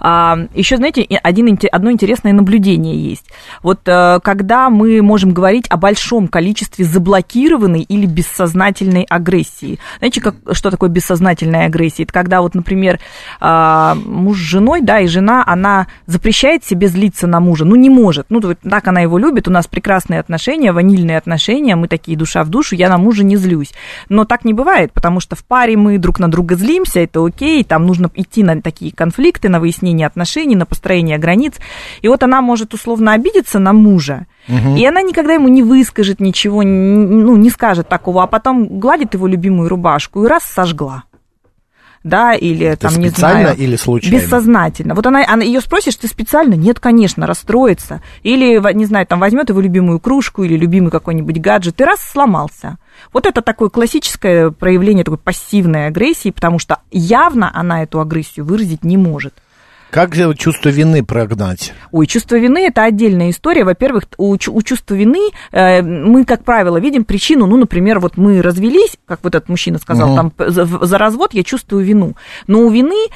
[0.00, 3.26] А, еще, знаете, один, одно интересное наблюдение есть.
[3.62, 9.78] Вот э, когда мы можем говорить о большом количестве заблокированной или бессознательной агрессии.
[9.98, 12.04] Знаете, как, что такое бессознательная агрессия?
[12.04, 13.00] Это когда вот, например,
[13.40, 17.90] а, муж с женой, да, и жена, она запрещает себе злиться на мужа, ну, не
[17.90, 18.26] может.
[18.28, 22.48] Ну, так она его любит, у нас прекрасные отношения, ванильные отношения, мы такие душа в
[22.48, 23.72] душу, я на мужа не злюсь.
[24.08, 27.64] Но так не бывает, потому что в паре мы друг на друга злимся, это окей,
[27.64, 31.54] там нужно идти на такие конфликты, на выяснение отношений, на построение границ.
[32.02, 34.76] И вот она может условно обидеться на мужа, Угу.
[34.76, 39.26] И она никогда ему не выскажет ничего, ну, не скажет такого, а потом гладит его
[39.26, 41.02] любимую рубашку и раз сожгла
[42.06, 43.56] да, или Это там, не знаю.
[43.56, 44.16] или случайно?
[44.16, 44.94] Бессознательно.
[44.94, 46.54] Вот она, она ее спросишь, ты специально?
[46.54, 48.00] Нет, конечно, расстроится.
[48.22, 52.78] Или, не знаю, там возьмет его любимую кружку или любимый какой-нибудь гаджет и раз сломался.
[53.12, 58.84] Вот это такое классическое проявление такой пассивной агрессии, потому что явно она эту агрессию выразить
[58.84, 59.34] не может.
[59.90, 61.72] Как чувство вины прогнать?
[61.90, 63.64] Ой, чувство вины– это отдельная история.
[63.64, 67.46] Во-первых, у, у чувства вины э, мы, как правило, видим причину.
[67.46, 70.16] Ну, например, вот мы развелись, как вот этот мужчина сказал, угу.
[70.16, 72.14] там за, за развод я чувствую вину.
[72.46, 73.10] Но у вины э,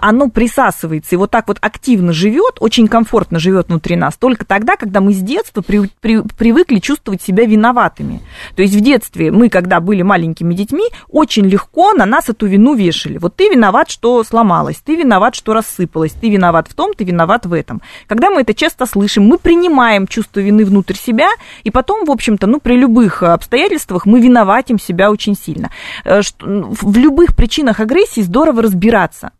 [0.00, 4.76] оно присасывается и вот так вот активно живет, очень комфортно живет внутри нас, только тогда,
[4.76, 8.22] когда мы с детства при, при, привыкли чувствовать себя виноватыми.
[8.56, 12.74] То есть в детстве мы, когда были маленькими детьми, очень легко на нас эту вину
[12.74, 13.18] вешали.
[13.18, 17.46] Вот ты виноват, что сломалась, ты виноват, что рассыпалась, ты виноват в том, ты виноват
[17.46, 17.82] в этом.
[18.06, 21.28] Когда мы это часто слышим, мы принимаем чувство вины внутрь себя,
[21.62, 25.70] и потом, в общем-то, ну, при любых обстоятельствах мы виноватим себя очень сильно.
[26.04, 29.32] Э, в любых причинах агрессии здорово разбираться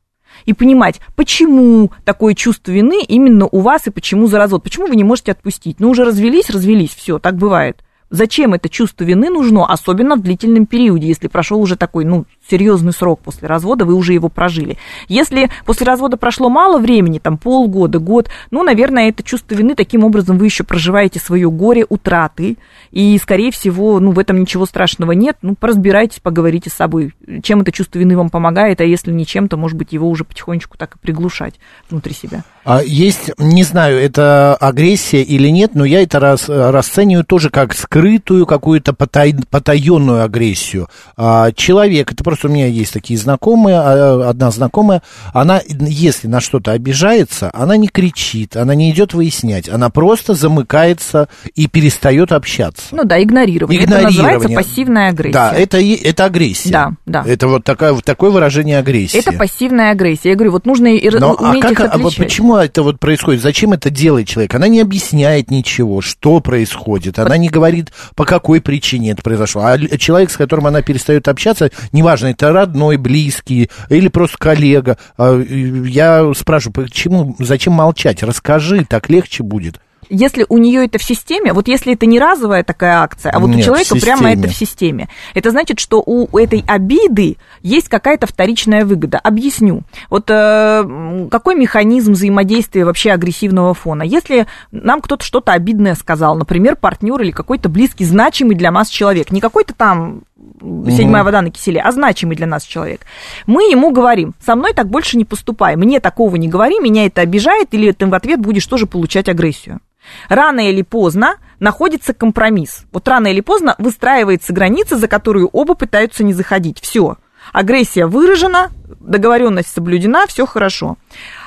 [0.45, 4.97] и понимать, почему такое чувство вины именно у вас и почему за развод, почему вы
[4.97, 5.81] не можете отпустить.
[5.81, 7.83] Ну, уже развелись, развелись, все, так бывает.
[8.11, 12.93] Зачем это чувство вины нужно, особенно в длительном периоде, если прошел уже такой, ну, серьезный
[12.93, 14.77] срок после развода, вы уже его прожили.
[15.09, 20.05] Если после развода прошло мало времени, там полгода, год, ну, наверное, это чувство вины, таким
[20.05, 22.57] образом вы еще проживаете свое горе утраты,
[22.91, 27.63] и, скорее всего, ну, в этом ничего страшного нет, ну, поразбирайтесь, поговорите с собой, чем
[27.63, 30.77] это чувство вины вам помогает, а если не чем, то, может быть, его уже потихонечку
[30.77, 31.55] так и приглушать
[31.89, 32.45] внутри себя.
[32.65, 37.75] А есть, не знаю, это агрессия или нет, но я это рас, расцениваю тоже как
[37.75, 40.89] скрытую какую-то потай, потаенную агрессию.
[41.17, 46.41] А, человек, это просто у меня есть такие знакомые, а, одна знакомая, она, если на
[46.41, 52.87] что-то обижается, она не кричит, она не идет выяснять, она просто замыкается и перестает общаться.
[52.93, 53.85] Ну да, игнорирование.
[53.85, 54.21] игнорирование.
[54.21, 55.33] Это называется пассивная агрессия.
[55.33, 56.71] Да, это, это агрессия.
[56.71, 57.25] Да, да.
[57.27, 59.19] Это вот такая, такое выражение агрессии.
[59.19, 60.31] Это пассивная агрессия.
[60.31, 62.05] Я говорю, вот нужно Но, уметь а как, их.
[62.05, 63.43] А почему это вот происходит?
[63.43, 64.55] Зачем это делает человек?
[64.55, 67.19] Она не объясняет ничего, что происходит.
[67.19, 69.63] Она не говорит, по какой причине это произошло.
[69.65, 74.99] А человек, с которым она перестает общаться, неважно, это родной, близкий или просто коллега.
[75.17, 78.23] А, я спрашиваю, почему, зачем молчать?
[78.23, 82.63] Расскажи, так легче будет если у нее это в системе, вот если это не разовая
[82.63, 86.37] такая акция, а вот Нет, у человека прямо это в системе, это значит, что у
[86.39, 89.19] этой обиды есть какая-то вторичная выгода.
[89.19, 89.83] Объясню.
[90.11, 94.03] Вот э, какой механизм взаимодействия вообще агрессивного фона?
[94.03, 99.31] Если нам кто-то что-то обидное сказал, например, партнер или какой-то близкий, значимый для нас человек,
[99.31, 103.03] не какой-то там седьмая вода на киселе, а значимый для нас человек.
[103.47, 107.21] Мы ему говорим, со мной так больше не поступай, мне такого не говори, меня это
[107.21, 109.81] обижает, или ты в ответ будешь тоже получать агрессию.
[110.29, 112.85] Рано или поздно находится компромисс.
[112.93, 116.81] Вот рано или поздно выстраивается граница, за которую оба пытаются не заходить.
[116.81, 117.17] Все.
[117.53, 118.71] Агрессия выражена,
[119.01, 120.97] договоренность соблюдена, все хорошо.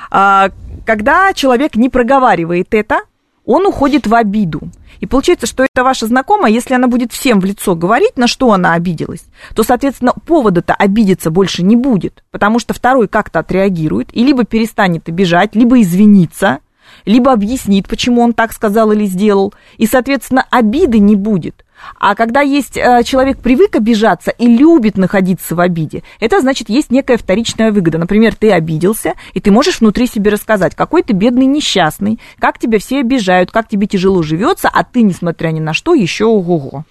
[0.10, 0.50] А,
[0.86, 3.02] когда человек не проговаривает это,
[3.46, 4.62] он уходит в обиду.
[5.00, 8.52] И получается, что это ваша знакомая, если она будет всем в лицо говорить, на что
[8.52, 14.24] она обиделась, то, соответственно, повода-то обидеться больше не будет, потому что второй как-то отреагирует и
[14.24, 16.60] либо перестанет обижать, либо извиниться,
[17.06, 21.64] либо объяснит, почему он так сказал или сделал, и, соответственно, обиды не будет.
[22.00, 26.92] А когда есть э, человек привык обижаться и любит находиться в обиде, это значит есть
[26.92, 27.98] некая вторичная выгода.
[27.98, 32.80] Например, ты обиделся, и ты можешь внутри себе рассказать, какой ты бедный несчастный, как тебя
[32.80, 36.84] все обижают, как тебе тяжело живется, а ты, несмотря ни на что, еще ого-го.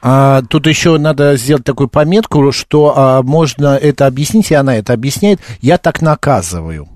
[0.00, 4.92] А, тут еще надо сделать такую пометку, что а, можно это объяснить, и она это
[4.92, 5.40] объясняет.
[5.60, 6.88] Я так наказываю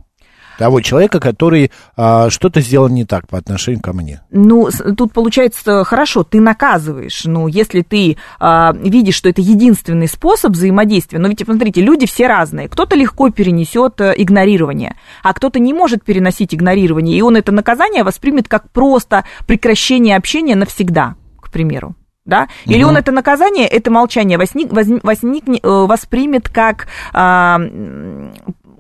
[0.63, 4.23] того человека, который а, что-то сделал не так по отношению ко мне.
[4.31, 7.25] Ну, тут получается хорошо, ты наказываешь.
[7.25, 12.27] Ну, если ты а, видишь, что это единственный способ взаимодействия, но ведь, смотрите, люди все
[12.27, 12.69] разные.
[12.69, 18.05] Кто-то легко перенесет э, игнорирование, а кто-то не может переносить игнорирование, и он это наказание
[18.05, 21.17] воспримет как просто прекращение общения навсегда
[21.53, 21.95] примеру.
[22.25, 22.49] Да?
[22.67, 27.61] Или он это наказание, это молчание возник, возник, возник, э, воспримет как а,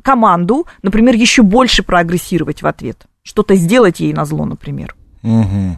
[0.02, 3.06] команду, например, еще больше проагрессировать в ответ.
[3.22, 4.94] Что-то сделать ей на зло, например.
[5.22, 5.76] Мгм.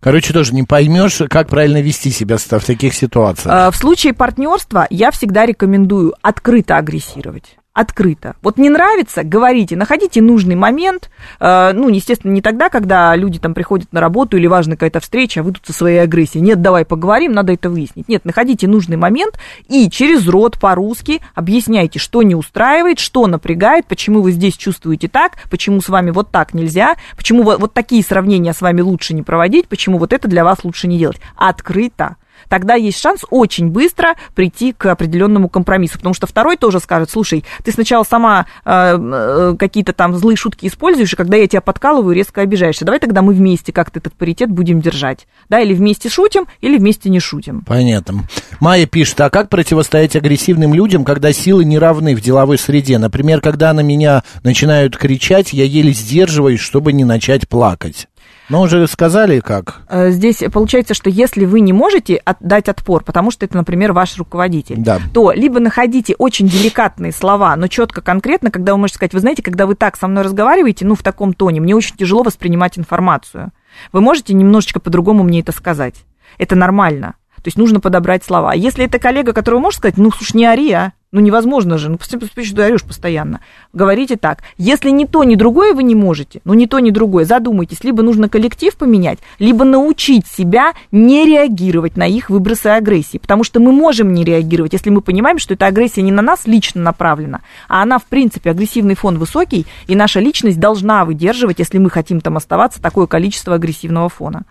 [0.00, 3.54] Короче, тоже не поймешь, как правильно вести себя в таких ситуациях.
[3.54, 7.56] Э, В случае партнерства я всегда рекомендую открыто агрессировать.
[7.76, 8.36] Открыто.
[8.40, 11.10] Вот не нравится, говорите, находите нужный момент.
[11.38, 15.40] Э, Ну, естественно, не тогда, когда люди там приходят на работу или важная какая-то встреча,
[15.40, 16.42] а вы тут со своей агрессией.
[16.42, 18.08] Нет, давай поговорим, надо это выяснить.
[18.08, 24.22] Нет, находите нужный момент и через рот по-русски объясняйте, что не устраивает, что напрягает, почему
[24.22, 28.62] вы здесь чувствуете так, почему с вами вот так нельзя, почему вот такие сравнения с
[28.62, 31.20] вами лучше не проводить, почему вот это для вас лучше не делать.
[31.36, 32.16] Открыто
[32.48, 35.98] тогда есть шанс очень быстро прийти к определенному компромиссу.
[35.98, 40.66] Потому что второй тоже скажет, слушай, ты сначала сама э, э, какие-то там злые шутки
[40.66, 42.84] используешь, и когда я тебя подкалываю, резко обижаешься.
[42.84, 45.26] Давай тогда мы вместе как-то этот паритет будем держать.
[45.48, 47.62] Да, или вместе шутим, или вместе не шутим.
[47.66, 48.24] Понятно.
[48.60, 52.98] Майя пишет, а как противостоять агрессивным людям, когда силы не равны в деловой среде?
[52.98, 58.08] Например, когда на меня начинают кричать, я еле сдерживаюсь, чтобы не начать плакать.
[58.48, 59.80] Ну, уже сказали как.
[59.88, 64.16] Э, Здесь получается, что если вы не можете дать отпор, потому что это, например, ваш
[64.18, 65.00] руководитель, Да.
[65.12, 69.42] то либо находите очень деликатные слова, но четко, конкретно, когда вы можете сказать, вы знаете,
[69.42, 73.52] когда вы так со мной разговариваете, ну, в таком тоне, мне очень тяжело воспринимать информацию.
[73.92, 76.04] Вы можете немножечко по-другому мне это сказать.
[76.38, 77.14] Это нормально.
[77.36, 78.52] То есть нужно подобрать слова.
[78.52, 80.92] А Если это коллега, который может сказать, ну, слушай, не ори, а?
[81.16, 81.88] Ну, невозможно же.
[81.88, 83.40] Ну, ты орешь постоянно.
[83.72, 84.42] Говорите так.
[84.58, 87.82] Если ни то, ни другое вы не можете, ну, ни то, ни другое, задумайтесь.
[87.84, 93.16] Либо нужно коллектив поменять, либо научить себя не реагировать на их выбросы агрессии.
[93.16, 96.46] Потому что мы можем не реагировать, если мы понимаем, что эта агрессия не на нас
[96.46, 101.78] лично направлена, а она, в принципе, агрессивный фон высокий, и наша личность должна выдерживать, если
[101.78, 104.44] мы хотим там оставаться, такое количество агрессивного фона.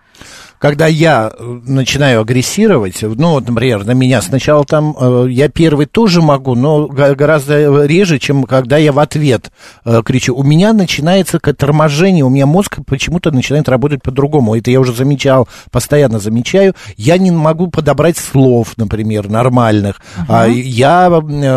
[0.66, 5.86] Когда я э, начинаю агрессировать, ну, вот, например, на меня сначала там, э, я первый
[5.86, 9.52] тоже могу, но гораздо реже, чем когда я в ответ
[9.86, 10.36] э, кричу.
[10.36, 14.56] У меня начинается торможение, у меня мозг почему-то начинает работать по-другому.
[14.56, 16.74] Это я уже замечал, постоянно замечаю.
[16.98, 20.02] Я не могу подобрать слов, например, нормальных.
[20.28, 21.12] А я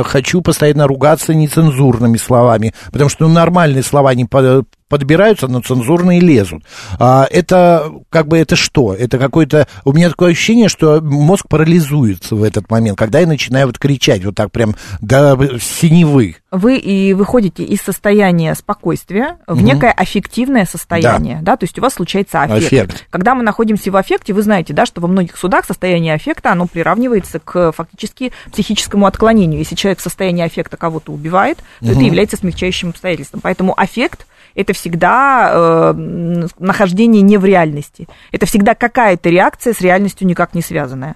[0.04, 6.20] хочу постоянно ругаться нецензурными словами, потому что ну, нормальные слова не по- подбираются, но цензурные
[6.20, 6.64] лезут.
[6.98, 8.94] А, это как бы это что?
[8.94, 9.68] Это какое-то...
[9.84, 14.24] У меня такое ощущение, что мозг парализуется в этот момент, когда я начинаю вот кричать
[14.24, 16.36] вот так прям до синевы.
[16.50, 21.56] вы и выходите из состояния спокойствия в некое аффективное состояние, да.
[21.56, 22.66] то есть у вас случается аффект.
[22.66, 23.06] Аффект.
[23.10, 26.66] Когда мы находимся в аффекте, вы знаете, да, что во многих судах состояние аффекта, оно
[26.66, 29.58] приравнивается к фактически психическому отклонению.
[29.58, 33.40] Если человек в состоянии аффекта кого-то убивает, то это является смягчающим обстоятельством.
[33.40, 34.26] Поэтому аффект
[34.58, 35.92] это всегда э,
[36.58, 38.08] нахождение не в реальности.
[38.32, 41.14] Это всегда какая-то реакция с реальностью никак не связанная.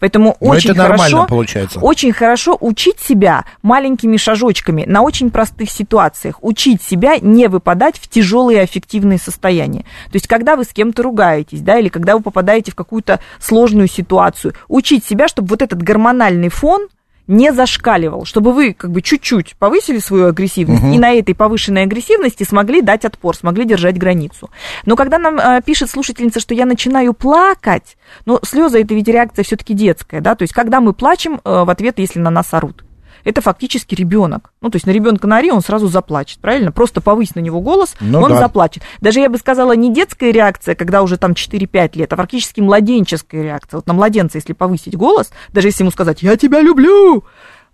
[0.00, 1.80] Поэтому Но очень это хорошо, получается.
[1.80, 6.38] очень хорошо учить себя маленькими шажочками на очень простых ситуациях.
[6.40, 9.82] Учить себя не выпадать в тяжелые аффективные состояния.
[10.06, 13.88] То есть, когда вы с кем-то ругаетесь, да, или когда вы попадаете в какую-то сложную
[13.88, 16.88] ситуацию, учить себя, чтобы вот этот гормональный фон
[17.28, 22.42] не зашкаливал, чтобы вы как бы чуть-чуть повысили свою агрессивность и на этой повышенной агрессивности
[22.42, 24.50] смогли дать отпор, смогли держать границу.
[24.86, 29.44] Но когда нам э, пишет слушательница, что я начинаю плакать, но слезы это ведь реакция
[29.44, 32.82] все-таки детская, да, то есть когда мы плачем э, в ответ, если на нас орут.
[33.28, 34.54] Это фактически ребенок.
[34.62, 36.72] Ну, то есть на ребенка на ори он сразу заплачет, правильно?
[36.72, 38.38] Просто повысь на него голос, Ну он да.
[38.38, 38.82] заплачет.
[39.02, 43.42] Даже я бы сказала, не детская реакция, когда уже там 4-5 лет, а практически младенческая
[43.42, 43.76] реакция.
[43.76, 47.22] Вот на младенца, если повысить голос, даже если ему сказать «я тебя люблю»,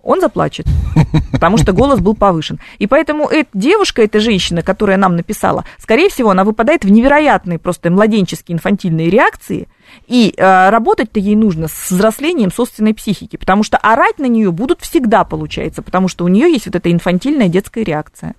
[0.05, 0.67] он заплачет,
[1.33, 2.61] потому что голос был повышен.
[2.79, 7.59] И поэтому эта девушка, эта женщина, которая нам написала, скорее всего, она выпадает в невероятные
[7.59, 9.69] просто младенческие инфантильные реакции,
[10.07, 14.81] и э, работать-то ей нужно с взрослением собственной психики, потому что орать на нее будут
[14.81, 18.35] всегда, получается, потому что у нее есть вот эта инфантильная детская реакция.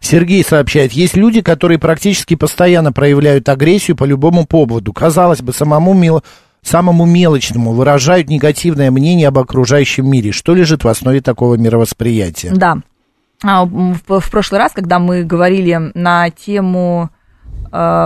[0.00, 4.92] Сергей сообщает, есть люди, которые практически постоянно проявляют агрессию по любому поводу.
[4.92, 6.22] Казалось бы, самому мил-
[6.68, 10.32] самому мелочному выражают негативное мнение об окружающем мире.
[10.32, 12.52] Что лежит в основе такого мировосприятия?
[12.54, 12.78] Да.
[13.44, 17.10] А, В, прошлый раз, когда мы говорили на тему,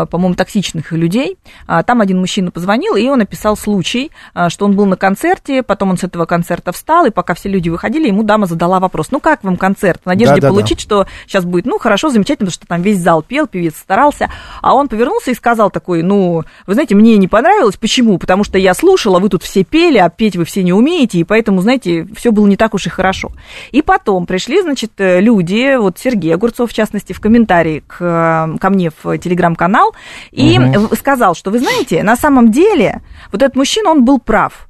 [0.06, 4.74] по-моему, токсичных людей, а, там один мужчина позвонил, и он описал случай, а, что он
[4.74, 8.22] был на концерте, потом он с этого концерта встал, и пока все люди выходили, ему
[8.22, 10.00] дама задала вопрос, ну как вам концерт?
[10.04, 10.54] В надежде Да-да-да.
[10.54, 14.30] получить, что сейчас будет, ну хорошо, замечательно, потому что там весь зал пел, певец старался,
[14.60, 18.18] а он повернулся и сказал такой, ну, вы знаете, мне не понравилось, почему?
[18.18, 21.24] Потому что я слушала, вы тут все пели, а петь вы все не умеете, и
[21.24, 23.30] поэтому, знаете, все было не так уж и хорошо.
[23.70, 28.58] И потом пришли, значит, э, люди, вот Сергей Огурцов, в частности, в комментарии к, э,
[28.58, 29.94] ко мне в телеграм-канале телеграм-канал
[30.32, 30.96] и Мгм.
[30.96, 33.00] сказал, что вы знаете, на самом деле
[33.32, 34.68] вот этот мужчина, он был прав.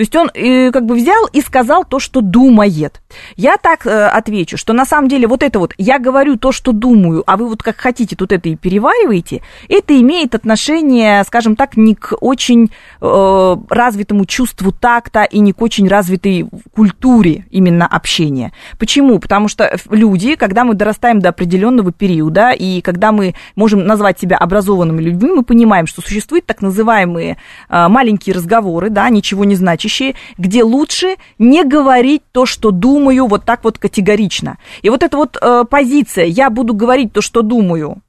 [0.00, 3.02] То есть он э, как бы взял и сказал то, что думает.
[3.36, 6.72] Я так э, отвечу, что на самом деле вот это вот, я говорю то, что
[6.72, 11.76] думаю, а вы вот как хотите тут это и перевариваете, это имеет отношение, скажем так,
[11.76, 12.70] не к очень
[13.02, 18.52] э, развитому чувству такта и не к очень развитой культуре именно общения.
[18.78, 19.18] Почему?
[19.18, 24.38] Потому что люди, когда мы дорастаем до определенного периода, и когда мы можем назвать себя
[24.38, 27.36] образованными людьми, мы понимаем, что существуют так называемые
[27.68, 29.56] э, маленькие разговоры, да, ничего не
[29.90, 34.58] значащие, где лучше не говорить то, что думаю, вот так вот категорично.
[34.82, 38.02] И вот эта вот э, позиция «я буду говорить то, что думаю»,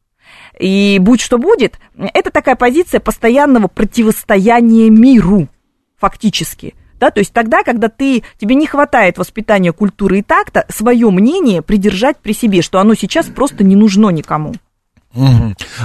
[0.60, 5.48] и будь что будет, это такая позиция постоянного противостояния миру,
[5.98, 6.76] фактически.
[7.00, 11.64] Да, то есть тогда, когда ты, тебе не хватает воспитания культуры и такта, свое мнение
[11.64, 14.54] придержать при себе, что оно сейчас просто не нужно никому.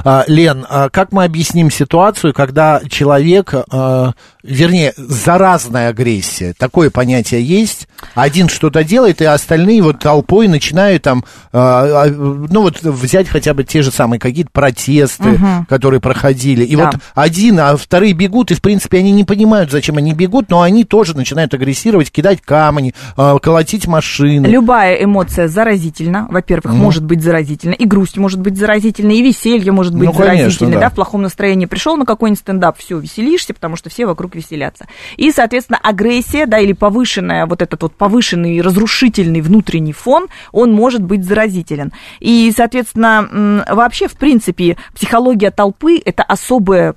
[0.04, 4.12] А, Лен, а как мы объясним ситуацию, когда человек, а,
[4.42, 11.24] вернее, заразная агрессия, такое понятие есть, один что-то делает, и остальные вот толпой начинают там,
[11.52, 15.66] ну вот взять хотя бы те же самые какие-то протесты, Мгм.
[15.66, 16.86] которые проходили, и Да.
[16.86, 20.62] вот один, а вторые бегут, и в принципе они не понимают, зачем они бегут, но
[20.62, 24.46] они тоже начинают агрессировать, кидать камни, колотить машины.
[24.46, 26.26] Любая эмоция заразительна.
[26.30, 26.82] Во-первых, Мгм.
[26.82, 30.72] может быть заразительна, и грусть может быть заразительна, и веселье может быть Ну, конечно, заразительной.
[30.74, 30.80] да.
[30.80, 30.90] Да.
[30.90, 34.86] в плохом настроении пришел на какой-нибудь стендап, все, веселишься, потому что все вокруг веселятся.
[35.16, 41.02] И, соответственно, агрессия, да, или повышенная, вот этот вот повышенный разрушительный внутренний фон, он может
[41.02, 41.92] быть заразителен.
[42.20, 46.94] И, соответственно, вообще, в принципе, психология толпы– это особая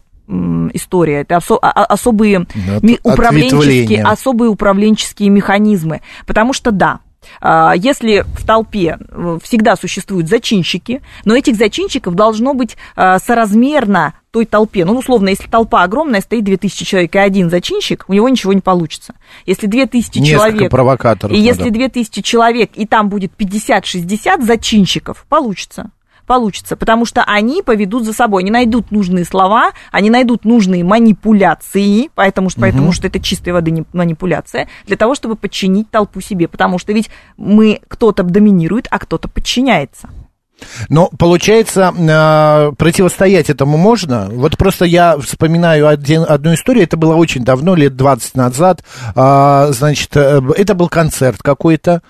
[0.73, 6.01] история, это осо- а- а- особые Да, управленческие, особые управленческие механизмы.
[6.27, 6.99] Потому что да,
[7.75, 14.45] если в толпе э, всегда существуют зачинщики, но этих зачинщиков должно быть а, соразмерно той
[14.45, 14.85] толпе.
[14.85, 18.61] Ну, условно, если толпа огромная, стоит 2000 человек и один зачинщик, у него ничего не
[18.61, 19.15] получится.
[19.45, 20.71] Если 2000 Несколько человек...
[20.71, 21.35] провокаторов.
[21.35, 21.47] И надо.
[21.47, 25.91] если 2000 человек, и там будет 50-60 зачинщиков, получится.
[26.29, 32.11] Получится, потому что они поведут за собой, они найдут нужные слова, они найдут нужные манипуляции,
[32.13, 36.47] поэтому, что, поэтому что это чистой воды не- манипуляция, для того, чтобы подчинить толпу себе,
[36.47, 40.07] потому что ведь мы, кто-то доминирует, а кто-то подчиняется.
[40.87, 44.27] Но получается, э, противостоять этому можно.
[44.31, 48.83] Вот просто я вспоминаю один- одну историю, это было очень давно, лет 20 назад.
[49.15, 52.03] А, Значит, э, это был концерт какой-то.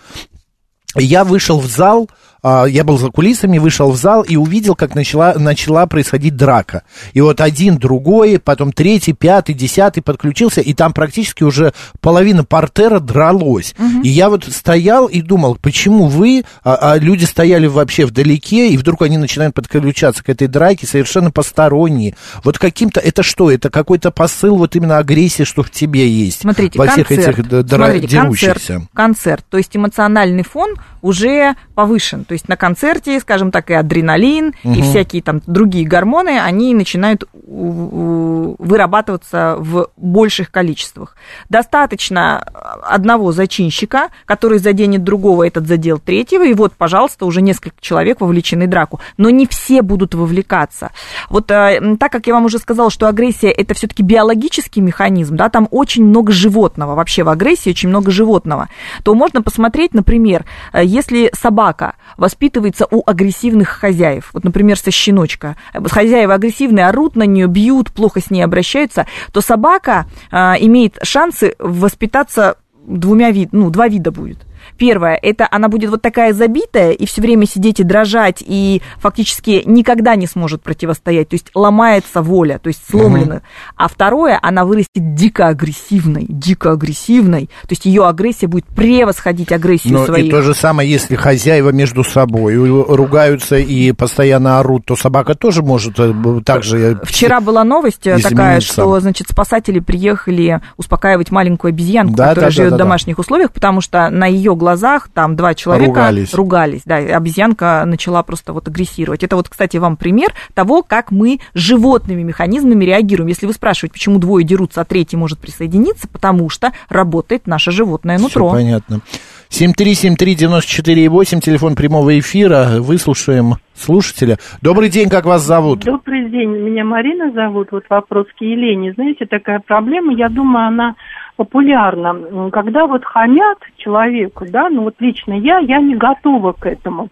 [0.95, 4.95] Я вышел в зал, а, я был за кулисами, вышел в зал и увидел, как
[4.95, 6.83] начала, начала происходить драка.
[7.13, 12.99] И вот один, другой, потом третий, пятый, десятый подключился, и там практически уже половина портера
[12.99, 13.75] дралось.
[14.03, 18.77] И я вот стоял и думал, почему вы, а, а люди стояли вообще вдалеке, и
[18.77, 22.15] вдруг они начинают подключаться к этой драке, совершенно посторонние.
[22.43, 26.41] Вот каким-то, это что, это какой-то посыл вот именно агрессии, что в тебе есть?
[26.41, 28.73] Смотрите, во концерт, всех этих дра- смотрите, дерущихся.
[28.73, 32.25] концерт, концерт, то есть эмоциональный фон уже повышен.
[32.29, 37.23] То есть на концерте, скажем так, и адреналин, и всякие там другие гормоны, они начинают
[37.33, 41.15] вырабатываться в больших количествах.
[41.49, 42.37] Достаточно
[42.83, 48.67] одного зачинщика, который заденет другого, этот задел третьего, и вот, пожалуйста, уже несколько человек вовлечены
[48.67, 48.99] в драку.
[49.17, 50.91] Но не все будут вовлекаться.
[51.29, 55.49] Вот э, так как я вам уже сказала, что агрессия это все-таки биологический механизм, да,
[55.49, 58.69] там очень много животного, вообще в агрессии очень много животного,
[59.03, 65.55] то можно посмотреть, например, э, если собака воспитывается у агрессивных хозяев, вот, например, со щеночка,
[65.73, 70.97] э, хозяева агрессивные, орут на нее, бьют, плохо с ней обращаются, то собака э, имеет
[71.01, 74.39] шансы воспитаться двумя вид, ну, два вида будет.
[74.79, 79.61] Первое, это она будет вот такая забитая и все время сидеть и дрожать, и фактически
[79.65, 83.41] никогда не сможет противостоять, то есть ломается воля, то есть сломлена.
[83.75, 89.93] А второе, она вырастет дико агрессивной, дико агрессивной, то есть ее агрессия будет превосходить агрессию
[89.99, 90.27] Ну, своих.
[90.27, 95.61] и то же самое, если хозяева между собой ругаются и постоянно орут, то собака тоже
[95.61, 96.13] может э,
[96.45, 96.77] так же...
[96.79, 102.49] э, Вчера была новость э, такая, что, значит, спасатели приехали успокаивать маленькую обезьянку, Да, которая
[102.51, 104.68] да, живет да, в да, домашних условиях, потому что на ее глазах
[105.13, 106.33] там два человека Ругались.
[106.33, 109.23] ругались, да, и обезьянка начала просто вот агрессировать.
[109.23, 113.27] Это вот, кстати, вам пример того, как мы животными механизмами реагируем.
[113.29, 118.17] Если вы спрашиваете, почему двое дерутся, а третий может присоединиться, потому что работает наше животное
[118.17, 118.49] Всё нутро.
[118.51, 119.01] понятно.
[119.49, 122.77] 7373948, телефон прямого эфира.
[122.79, 124.37] Выслушаем слушателя.
[124.61, 125.79] Добрый день, как вас зовут?
[125.85, 127.69] Добрый день, меня Марина зовут.
[127.71, 128.93] Вот вопрос к Елене.
[128.93, 130.95] Знаете, такая проблема, я думаю, она
[131.43, 132.09] популярна.
[132.09, 137.07] М, Когда вот хамят человеку, да, ну вот лично я, я не готова к этому.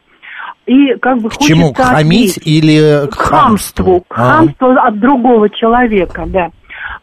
[0.66, 1.72] и как бы К чему?
[1.74, 4.24] К хамить или к к хамству, к А.
[4.40, 6.50] хамству от другого человека, да.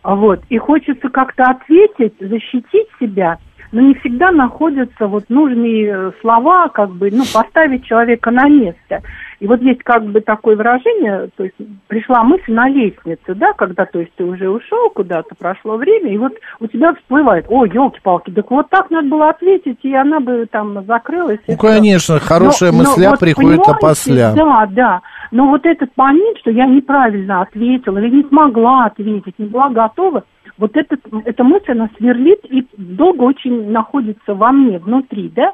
[0.03, 0.41] А Вот.
[0.51, 3.39] И хочется как-то ответить, защитить себя,
[3.73, 9.01] но не всегда находятся вот нужные э, слова, как бы, ну, поставить человека на место.
[9.41, 11.57] И вот есть как бы такое выражение, то есть
[11.89, 16.19] пришла мысль на лестнице, да, когда, то есть ты уже ушел куда-то, прошло время, и
[16.19, 20.47] вот у тебя всплывает, о, елки-палки, так вот так надо было ответить, и она бы
[20.51, 21.41] там закрылась.
[21.49, 24.33] Ну, конечно, хорошая Но- но мысля вот приходит понимаете, опосля.
[24.35, 25.01] Да, да.
[25.31, 30.25] Но вот этот момент, что я неправильно ответила или не смогла ответить, не была готова,
[30.59, 35.53] вот этот, эта мысль, она сверлит и долго очень находится во мне, внутри, да?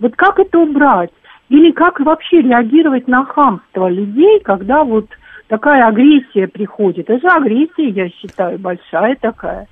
[0.00, 1.10] Вот как это убрать?
[1.50, 5.06] Или как вообще реагировать на хамство людей, когда вот
[5.48, 7.10] такая агрессия приходит?
[7.10, 9.66] Это же агрессия, я считаю, большая такая.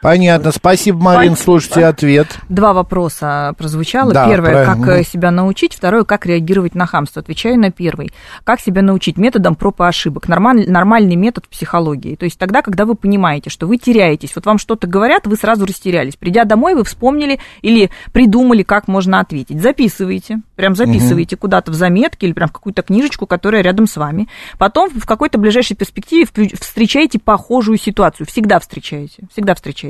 [0.00, 0.52] Понятно.
[0.52, 1.32] Спасибо, Марин.
[1.32, 1.44] Спасибо.
[1.44, 2.38] Слушайте ответ.
[2.48, 4.12] Два вопроса прозвучало.
[4.12, 4.86] Да, Первое, правильно.
[4.86, 5.74] как э, себя научить.
[5.74, 7.20] Второе, как реагировать на хамство.
[7.20, 8.12] Отвечаю на первый.
[8.44, 9.16] Как себя научить?
[9.16, 10.28] Методом проб и ошибок.
[10.28, 12.14] Нормаль- нормальный метод в психологии.
[12.14, 14.32] То есть тогда, когда вы понимаете, что вы теряетесь.
[14.36, 16.14] Вот вам что-то говорят, вы сразу растерялись.
[16.14, 19.60] Придя домой, вы вспомнили или придумали, как можно ответить.
[19.60, 20.42] Записывайте.
[20.54, 24.28] Прям записывайте куда-то в заметки или прям в какую-то книжечку, которая рядом с вами.
[24.58, 26.26] Потом в какой-то ближайшей перспективе
[26.60, 28.26] встречаете похожую ситуацию.
[28.28, 29.24] Всегда встречаете.
[29.32, 29.87] Всегда встречаете.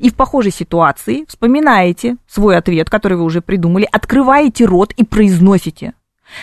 [0.00, 5.94] И в похожей ситуации вспоминаете свой ответ, который вы уже придумали, открываете рот и произносите.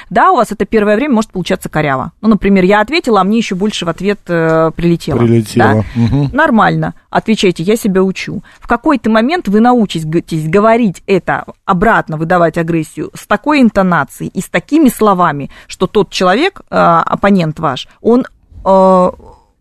[0.10, 2.12] Да, у вас это первое время может получаться коряво.
[2.22, 5.20] Ну, например, я ответила, а мне еще больше в ответ э, прилетело.
[5.20, 5.84] Прилетело.
[5.96, 6.02] Да?
[6.02, 6.30] Мгм.
[6.34, 6.93] Нормально.
[7.10, 8.41] Отвечайте, я себя учу.
[8.60, 14.50] В какой-то момент вы научитесь говорить это обратно, выдавать агрессию с такой интонацией и с
[14.50, 18.26] такими словами, что тот человек, э, оппонент ваш, он
[18.66, 19.10] э,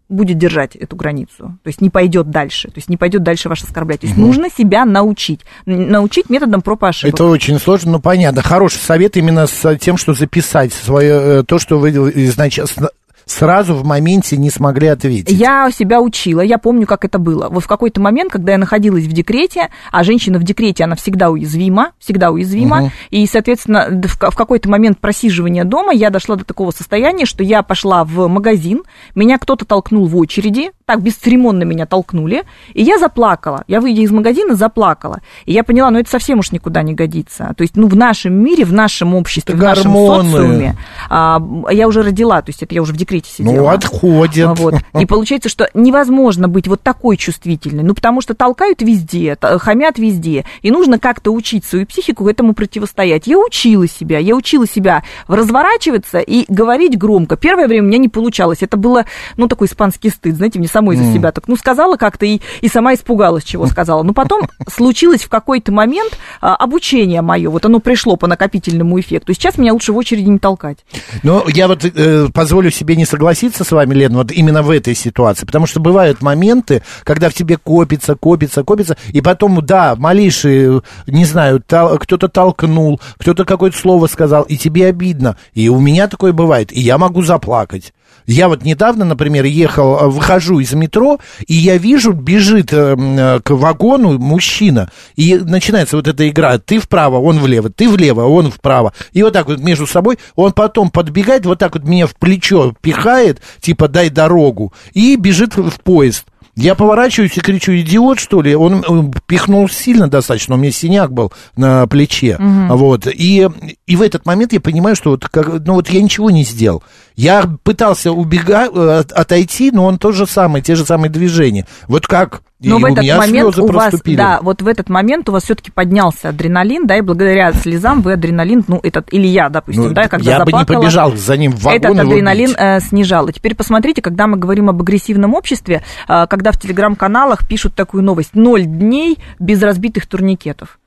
[0.09, 3.63] будет держать эту границу, то есть не пойдет дальше, то есть не пойдет дальше вас
[3.63, 4.01] оскорблять.
[4.01, 7.15] То есть нужно себя научить, научить методом проб и ошибок.
[7.15, 8.43] Это очень сложно, но понятно.
[8.43, 12.91] Хороший совет именно с тем, что записать свое, э, то, что вы изначально
[13.27, 15.31] сразу в моменте не смогли ответить.
[15.37, 17.49] Я себя учила, я помню, как это было.
[17.49, 21.31] Вот в какой-то момент, когда я находилась в декрете, а женщина в декрете, она всегда
[21.31, 22.91] уязвима, всегда уязвима, Мгм.
[23.11, 28.05] и, соответственно, в какой-то момент просиживания дома я дошла до такого состояния, что я пошла
[28.05, 28.83] в магазин,
[29.15, 33.65] меня кто-то толкнул в очереди, так бесцеремонно меня толкнули, и я заплакала.
[33.69, 35.21] Я, выйдя из магазина, заплакала.
[35.47, 37.55] И я поняла, ну это совсем уж никуда не годится.
[37.57, 40.31] То есть, ну в нашем мире, в нашем обществе, Это в нашем гормоны.
[40.31, 40.77] социуме,
[41.09, 43.55] а, я уже родила, то есть это я уже в декрете сидела.
[43.55, 44.51] Ну, отходят.
[44.51, 44.75] А, Вот.
[45.01, 50.45] И получается, что невозможно быть вот такой чувствительной, ну, потому что толкают везде, хамят везде,
[50.61, 53.27] и нужно как-то учить свою психику этому противостоять.
[53.27, 57.37] Я учила себя, я учила себя разворачиваться и говорить громко.
[57.37, 59.07] Первое время у меня не получалось, это было,
[59.37, 62.69] ну, такой испанский стыд, знаете, мне самой за себя так, ну, сказала как-то и, и
[62.69, 64.03] сама испугалась, чего сказала.
[64.03, 69.33] Но потом случилось в какой-то момент а, обучение мое, вот оно пришло по накопительному эффекту.
[69.33, 70.79] Сейчас меня лучше в очереди не толкать.
[71.23, 74.97] Но я вот э, позволю себе не согласиться с вами, Лен, вот именно в этой
[74.97, 80.83] ситуации, потому что бывают моменты, когда в тебе копится, копится, копится, и потом, да, малейший,
[81.07, 85.37] не знаю, тол- кто-то толкнул, кто-то какое-то слово сказал, и тебе обидно.
[85.53, 87.94] И у меня такое бывает, и я могу заплакать.
[88.27, 93.41] Я вот недавно, например, ехал, э, выхожу из метро, и я вижу, бежит э, э,
[93.41, 98.51] к вагону мужчина, и начинается вот эта игра, ты вправо, он влево, ты влево, он
[98.51, 98.93] вправо.
[99.13, 102.75] И вот так вот между собой, он потом подбегает, вот так вот меня в плечо
[102.81, 106.25] пихает, типа дай дорогу, и бежит в поезд.
[106.57, 108.55] Я поворачиваюсь и кричу, идиот, что ли?
[108.55, 112.37] Он э, пихнул сильно достаточно, у меня синяк был на плече.
[112.39, 113.07] Вот.
[113.07, 113.49] И,
[113.87, 116.83] и в этот момент я понимаю, что вот, как, ну, вот я ничего не сделал.
[117.17, 118.71] Я пытался убегать,
[119.13, 121.67] отойти, но он то же самое, те же самые движения.
[121.89, 122.43] Вот как?
[122.61, 125.71] Но и в этот момент у вас, да, вот в этот момент у вас все-таки
[125.71, 130.09] поднялся адреналин, да, и благодаря слезам вы адреналин, ну, этот, или я, допустим, Ну, да,
[130.09, 133.27] когда я бы не заплакала, побежал за ним в вагон этот адреналин э, снижал.
[133.29, 138.03] И теперь посмотрите, когда мы говорим об агрессивном обществе, э, когда в телеграм-каналах пишут такую
[138.05, 140.79] новость, ноль дней без разбитых турникетов.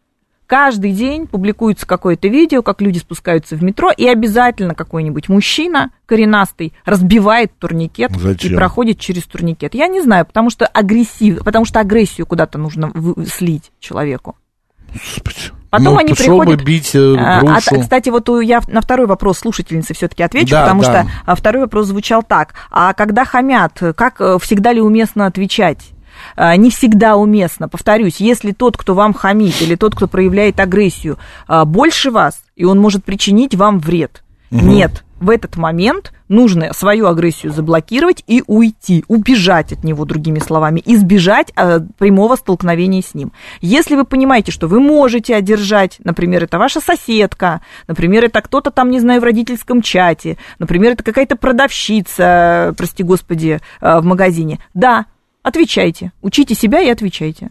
[0.48, 6.72] Каждый день публикуется какое-то видео, как люди спускаются в метро, и обязательно какой-нибудь мужчина коренастый
[6.86, 8.54] разбивает турникет Зачем?
[8.54, 9.76] и проходит через турникет.
[9.76, 14.38] Я не знаю, потому что агрессив, потому что агрессию куда-то нужно вы- слить человеку.
[14.94, 15.52] Господи.
[15.70, 17.76] Потом ну, они приходят- бы бить э, А, грушу.
[17.76, 21.04] а, кстати, вот у- я на второй вопрос слушательницы все-таки отвечу, Да, потому да.
[21.04, 22.54] что а, второй вопрос звучал так.
[22.72, 25.90] А когда хамят, как э, всегда ли уместно отвечать?
[26.36, 27.68] А, Не всегда уместно.
[27.68, 32.66] Повторюсь, если тот, кто вам хамит, или тот, кто проявляет агрессию, а, больше вас, и
[32.66, 34.24] он может причинить вам вред.
[34.50, 40.82] Нет, в этот момент нужно свою агрессию заблокировать и уйти, убежать от него, другими словами,
[40.86, 43.32] избежать э, прямого столкновения с ним.
[43.62, 48.92] Если вы понимаете, что вы можете одержать, например, это ваша соседка, например, это кто-то там,
[48.92, 55.06] не знаю, в родительском чате, например, это какая-то продавщица, прости господи, э, в магазине, да,
[55.48, 57.50] отвечайте, учите себя и отвечайте.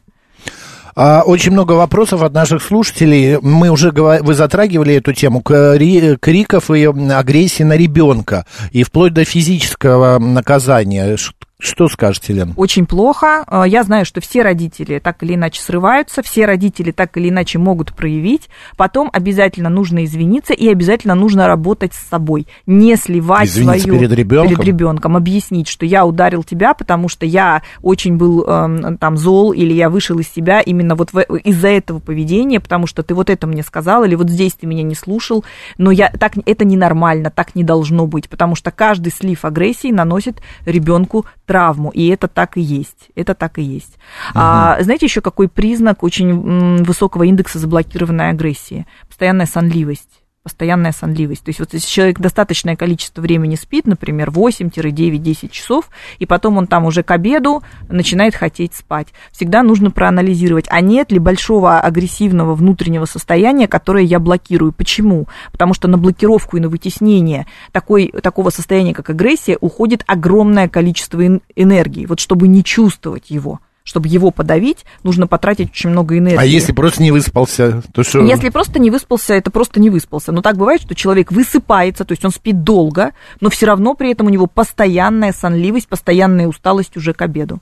[0.99, 3.39] А, Очень много вопросов от наших слушателей.
[3.43, 9.25] Мы уже вы затрагивали эту тему кри- криков и агрессии на ребенка и вплоть до
[9.25, 11.17] физического наказания.
[11.59, 12.53] Что скажете, Лен?
[12.57, 13.45] Очень плохо.
[13.51, 17.59] Э, Я знаю, что все родители так или иначе срываются, все родители так или иначе
[17.59, 18.51] могут проявить.
[18.77, 22.47] Потом обязательно нужно извиниться и обязательно нужно работать с собой.
[22.67, 24.01] Не сливать Извиниться свою...
[24.01, 24.57] перед ребенком?
[24.57, 25.17] Перед ребенком.
[25.17, 29.89] Объяснить, что я ударил тебя, потому что я очень был эм, там зол, или я
[29.89, 34.05] вышел из себя именно вот из-за этого поведения, потому что ты вот это мне сказал,
[34.05, 35.43] или вот здесь ты меня не слушал.
[35.79, 40.43] Но я, так, это ненормально, так не должно быть, потому что каждый слив агрессии наносит
[40.67, 43.11] ребенку травму, и это так и есть.
[43.15, 43.99] Это так и есть.
[44.35, 48.87] А, знаете, еще какой признак очень высокого индекса заблокированной агрессии?
[49.09, 50.26] Постоянная сонливость.
[50.47, 51.43] Постоянная сонливость.
[51.43, 55.91] То есть вот если человек достаточное количество времени спит, например, 8-9-10 часов,
[56.21, 59.09] и потом он там уже к обеду начинает хотеть спать.
[59.33, 64.71] Всегда нужно проанализировать, а нет ли большого агрессивного внутреннего состояния, которое я блокирую.
[64.71, 65.27] Почему?
[65.51, 71.27] Потому что на блокировку и на вытеснение такой, такого состояния, как агрессия, уходит огромное количество
[71.27, 72.07] эн- энергии.
[72.07, 76.39] Вот чтобы не чувствовать его, чтобы его подавить, нужно потратить очень много энергии.
[76.39, 78.21] А если просто не выспался, то что?
[78.21, 80.33] Если просто не выспался, это просто не выспался.
[80.33, 84.11] Но так бывает, что человек высыпается, то есть он спит долго, но все равно при
[84.11, 87.61] этом у него постоянная сонливость, постоянная усталость уже к обеду.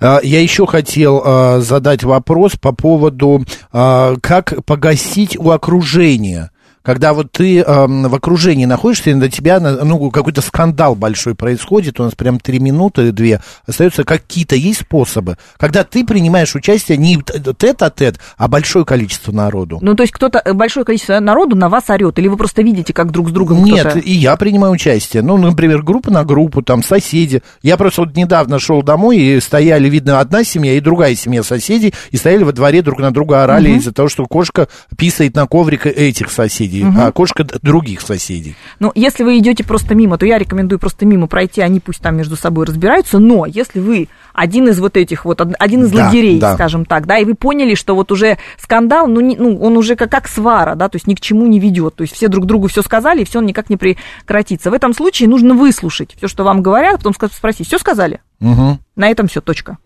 [0.00, 6.52] А, Я еще хотел а, задать вопрос по поводу, а, как погасить у окружения.
[6.88, 12.00] Когда вот ты ам, в окружении находишься, и на тебя ну, какой-то скандал большой происходит,
[12.00, 17.18] у нас прям три минуты, две, остаются какие-то есть способы, когда ты принимаешь участие не
[17.18, 19.80] тет-а-тет, а большое количество народу.
[19.82, 22.94] Ну, то есть кто-то, э, большое количество народу на вас орет, или вы просто видите,
[22.94, 25.22] как друг с другом Нет, и я принимаю участие.
[25.22, 27.42] Ну, например, группа на группу, там соседи.
[27.60, 31.92] Я просто вот недавно шел домой, и стояли, видно, одна семья и другая семья соседей,
[32.12, 35.84] и стояли во дворе друг на друга орали из-за того, что кошка писает на коврик
[35.84, 38.56] этих соседей, а кошка других соседей.
[38.80, 42.16] Ну, если вы идете просто мимо, то я рекомендую просто мимо пройти, они пусть там
[42.16, 46.06] между собой разбираются, но если вы один из вот этих вот, од- один из Да,
[46.06, 46.54] лагерей, да.
[46.54, 49.96] скажем так, да, и вы поняли, что вот уже скандал, ну, не- ну он уже
[49.96, 52.46] как, как свара, да, то есть ни к чему не ведет, то есть все друг
[52.46, 54.70] другу все сказали, и все никак не прекратится.
[54.70, 58.20] В этом случае нужно выслушать все, что вам говорят, а потом спросить, все сказали?
[58.40, 59.78] На этом все, точка.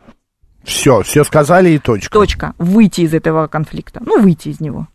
[0.64, 2.12] Все, все сказали и точка.
[2.12, 2.54] Точка.
[2.58, 4.00] Выйти из этого конфликта.
[4.06, 4.86] Ну, выйти из него.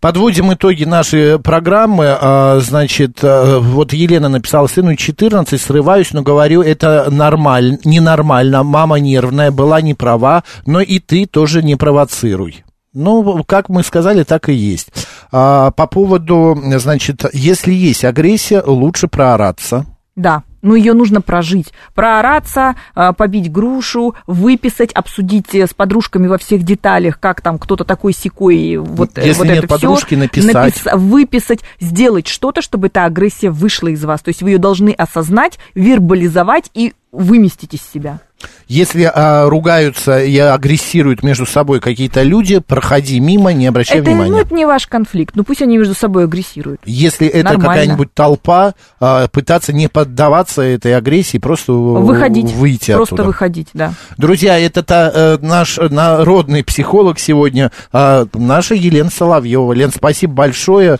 [0.00, 2.16] Подводим итоги нашей программы.
[2.20, 8.62] А, Значит, а, вот Елена написала сыну 14, срываюсь, но говорю, это нормально, ненормально.
[8.62, 12.64] Мама нервная, была не права, но и ты тоже не провоцируй.
[12.94, 14.88] Ну, как мы сказали, так и есть.
[15.32, 19.84] А, по поводу, значит, если есть агрессия, лучше проораться.
[20.16, 26.38] Да, ну ее нужно прожить, проораться, э, побить грушу, выписать, обсудить э, с подружками во
[26.38, 30.54] всех деталях, как там кто-то такой секой, вот, э, Если вот нет это подружки, написать.
[30.54, 34.20] напис- выписать, сделать что-то, чтобы эта агрессия вышла из вас.
[34.22, 38.20] То есть вы ее должны осознать, вербализовать и выместить из себя.
[38.68, 44.30] Если а, ругаются и агрессируют между собой какие-то люди, проходи мимо, не обращай это, внимания.
[44.30, 46.80] ну, это не ваш конфликт, ну пусть они между собой агрессируют.
[46.84, 47.68] Если это Нормально.
[47.68, 53.26] какая-нибудь толпа, а, пытаться не поддаваться этой агрессии, просто Выходить, выйти просто оттуда.
[53.26, 53.94] выходить, да.
[54.16, 59.72] Друзья, это та, э, наш народный психолог сегодня, а, наша Елена Соловьева.
[59.72, 60.98] Лен, спасибо большое.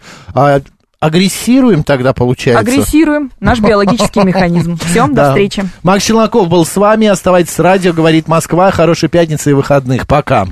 [1.00, 2.60] Агрессируем тогда, получается?
[2.60, 4.76] Агрессируем, наш биологический механизм.
[4.84, 5.64] Все, до встречи.
[5.84, 7.06] Макс Челноков был с вами.
[7.06, 8.70] Оставайтесь с радио, говорит Москва.
[8.72, 10.08] Хорошей пятницы и выходных.
[10.08, 10.46] Пока.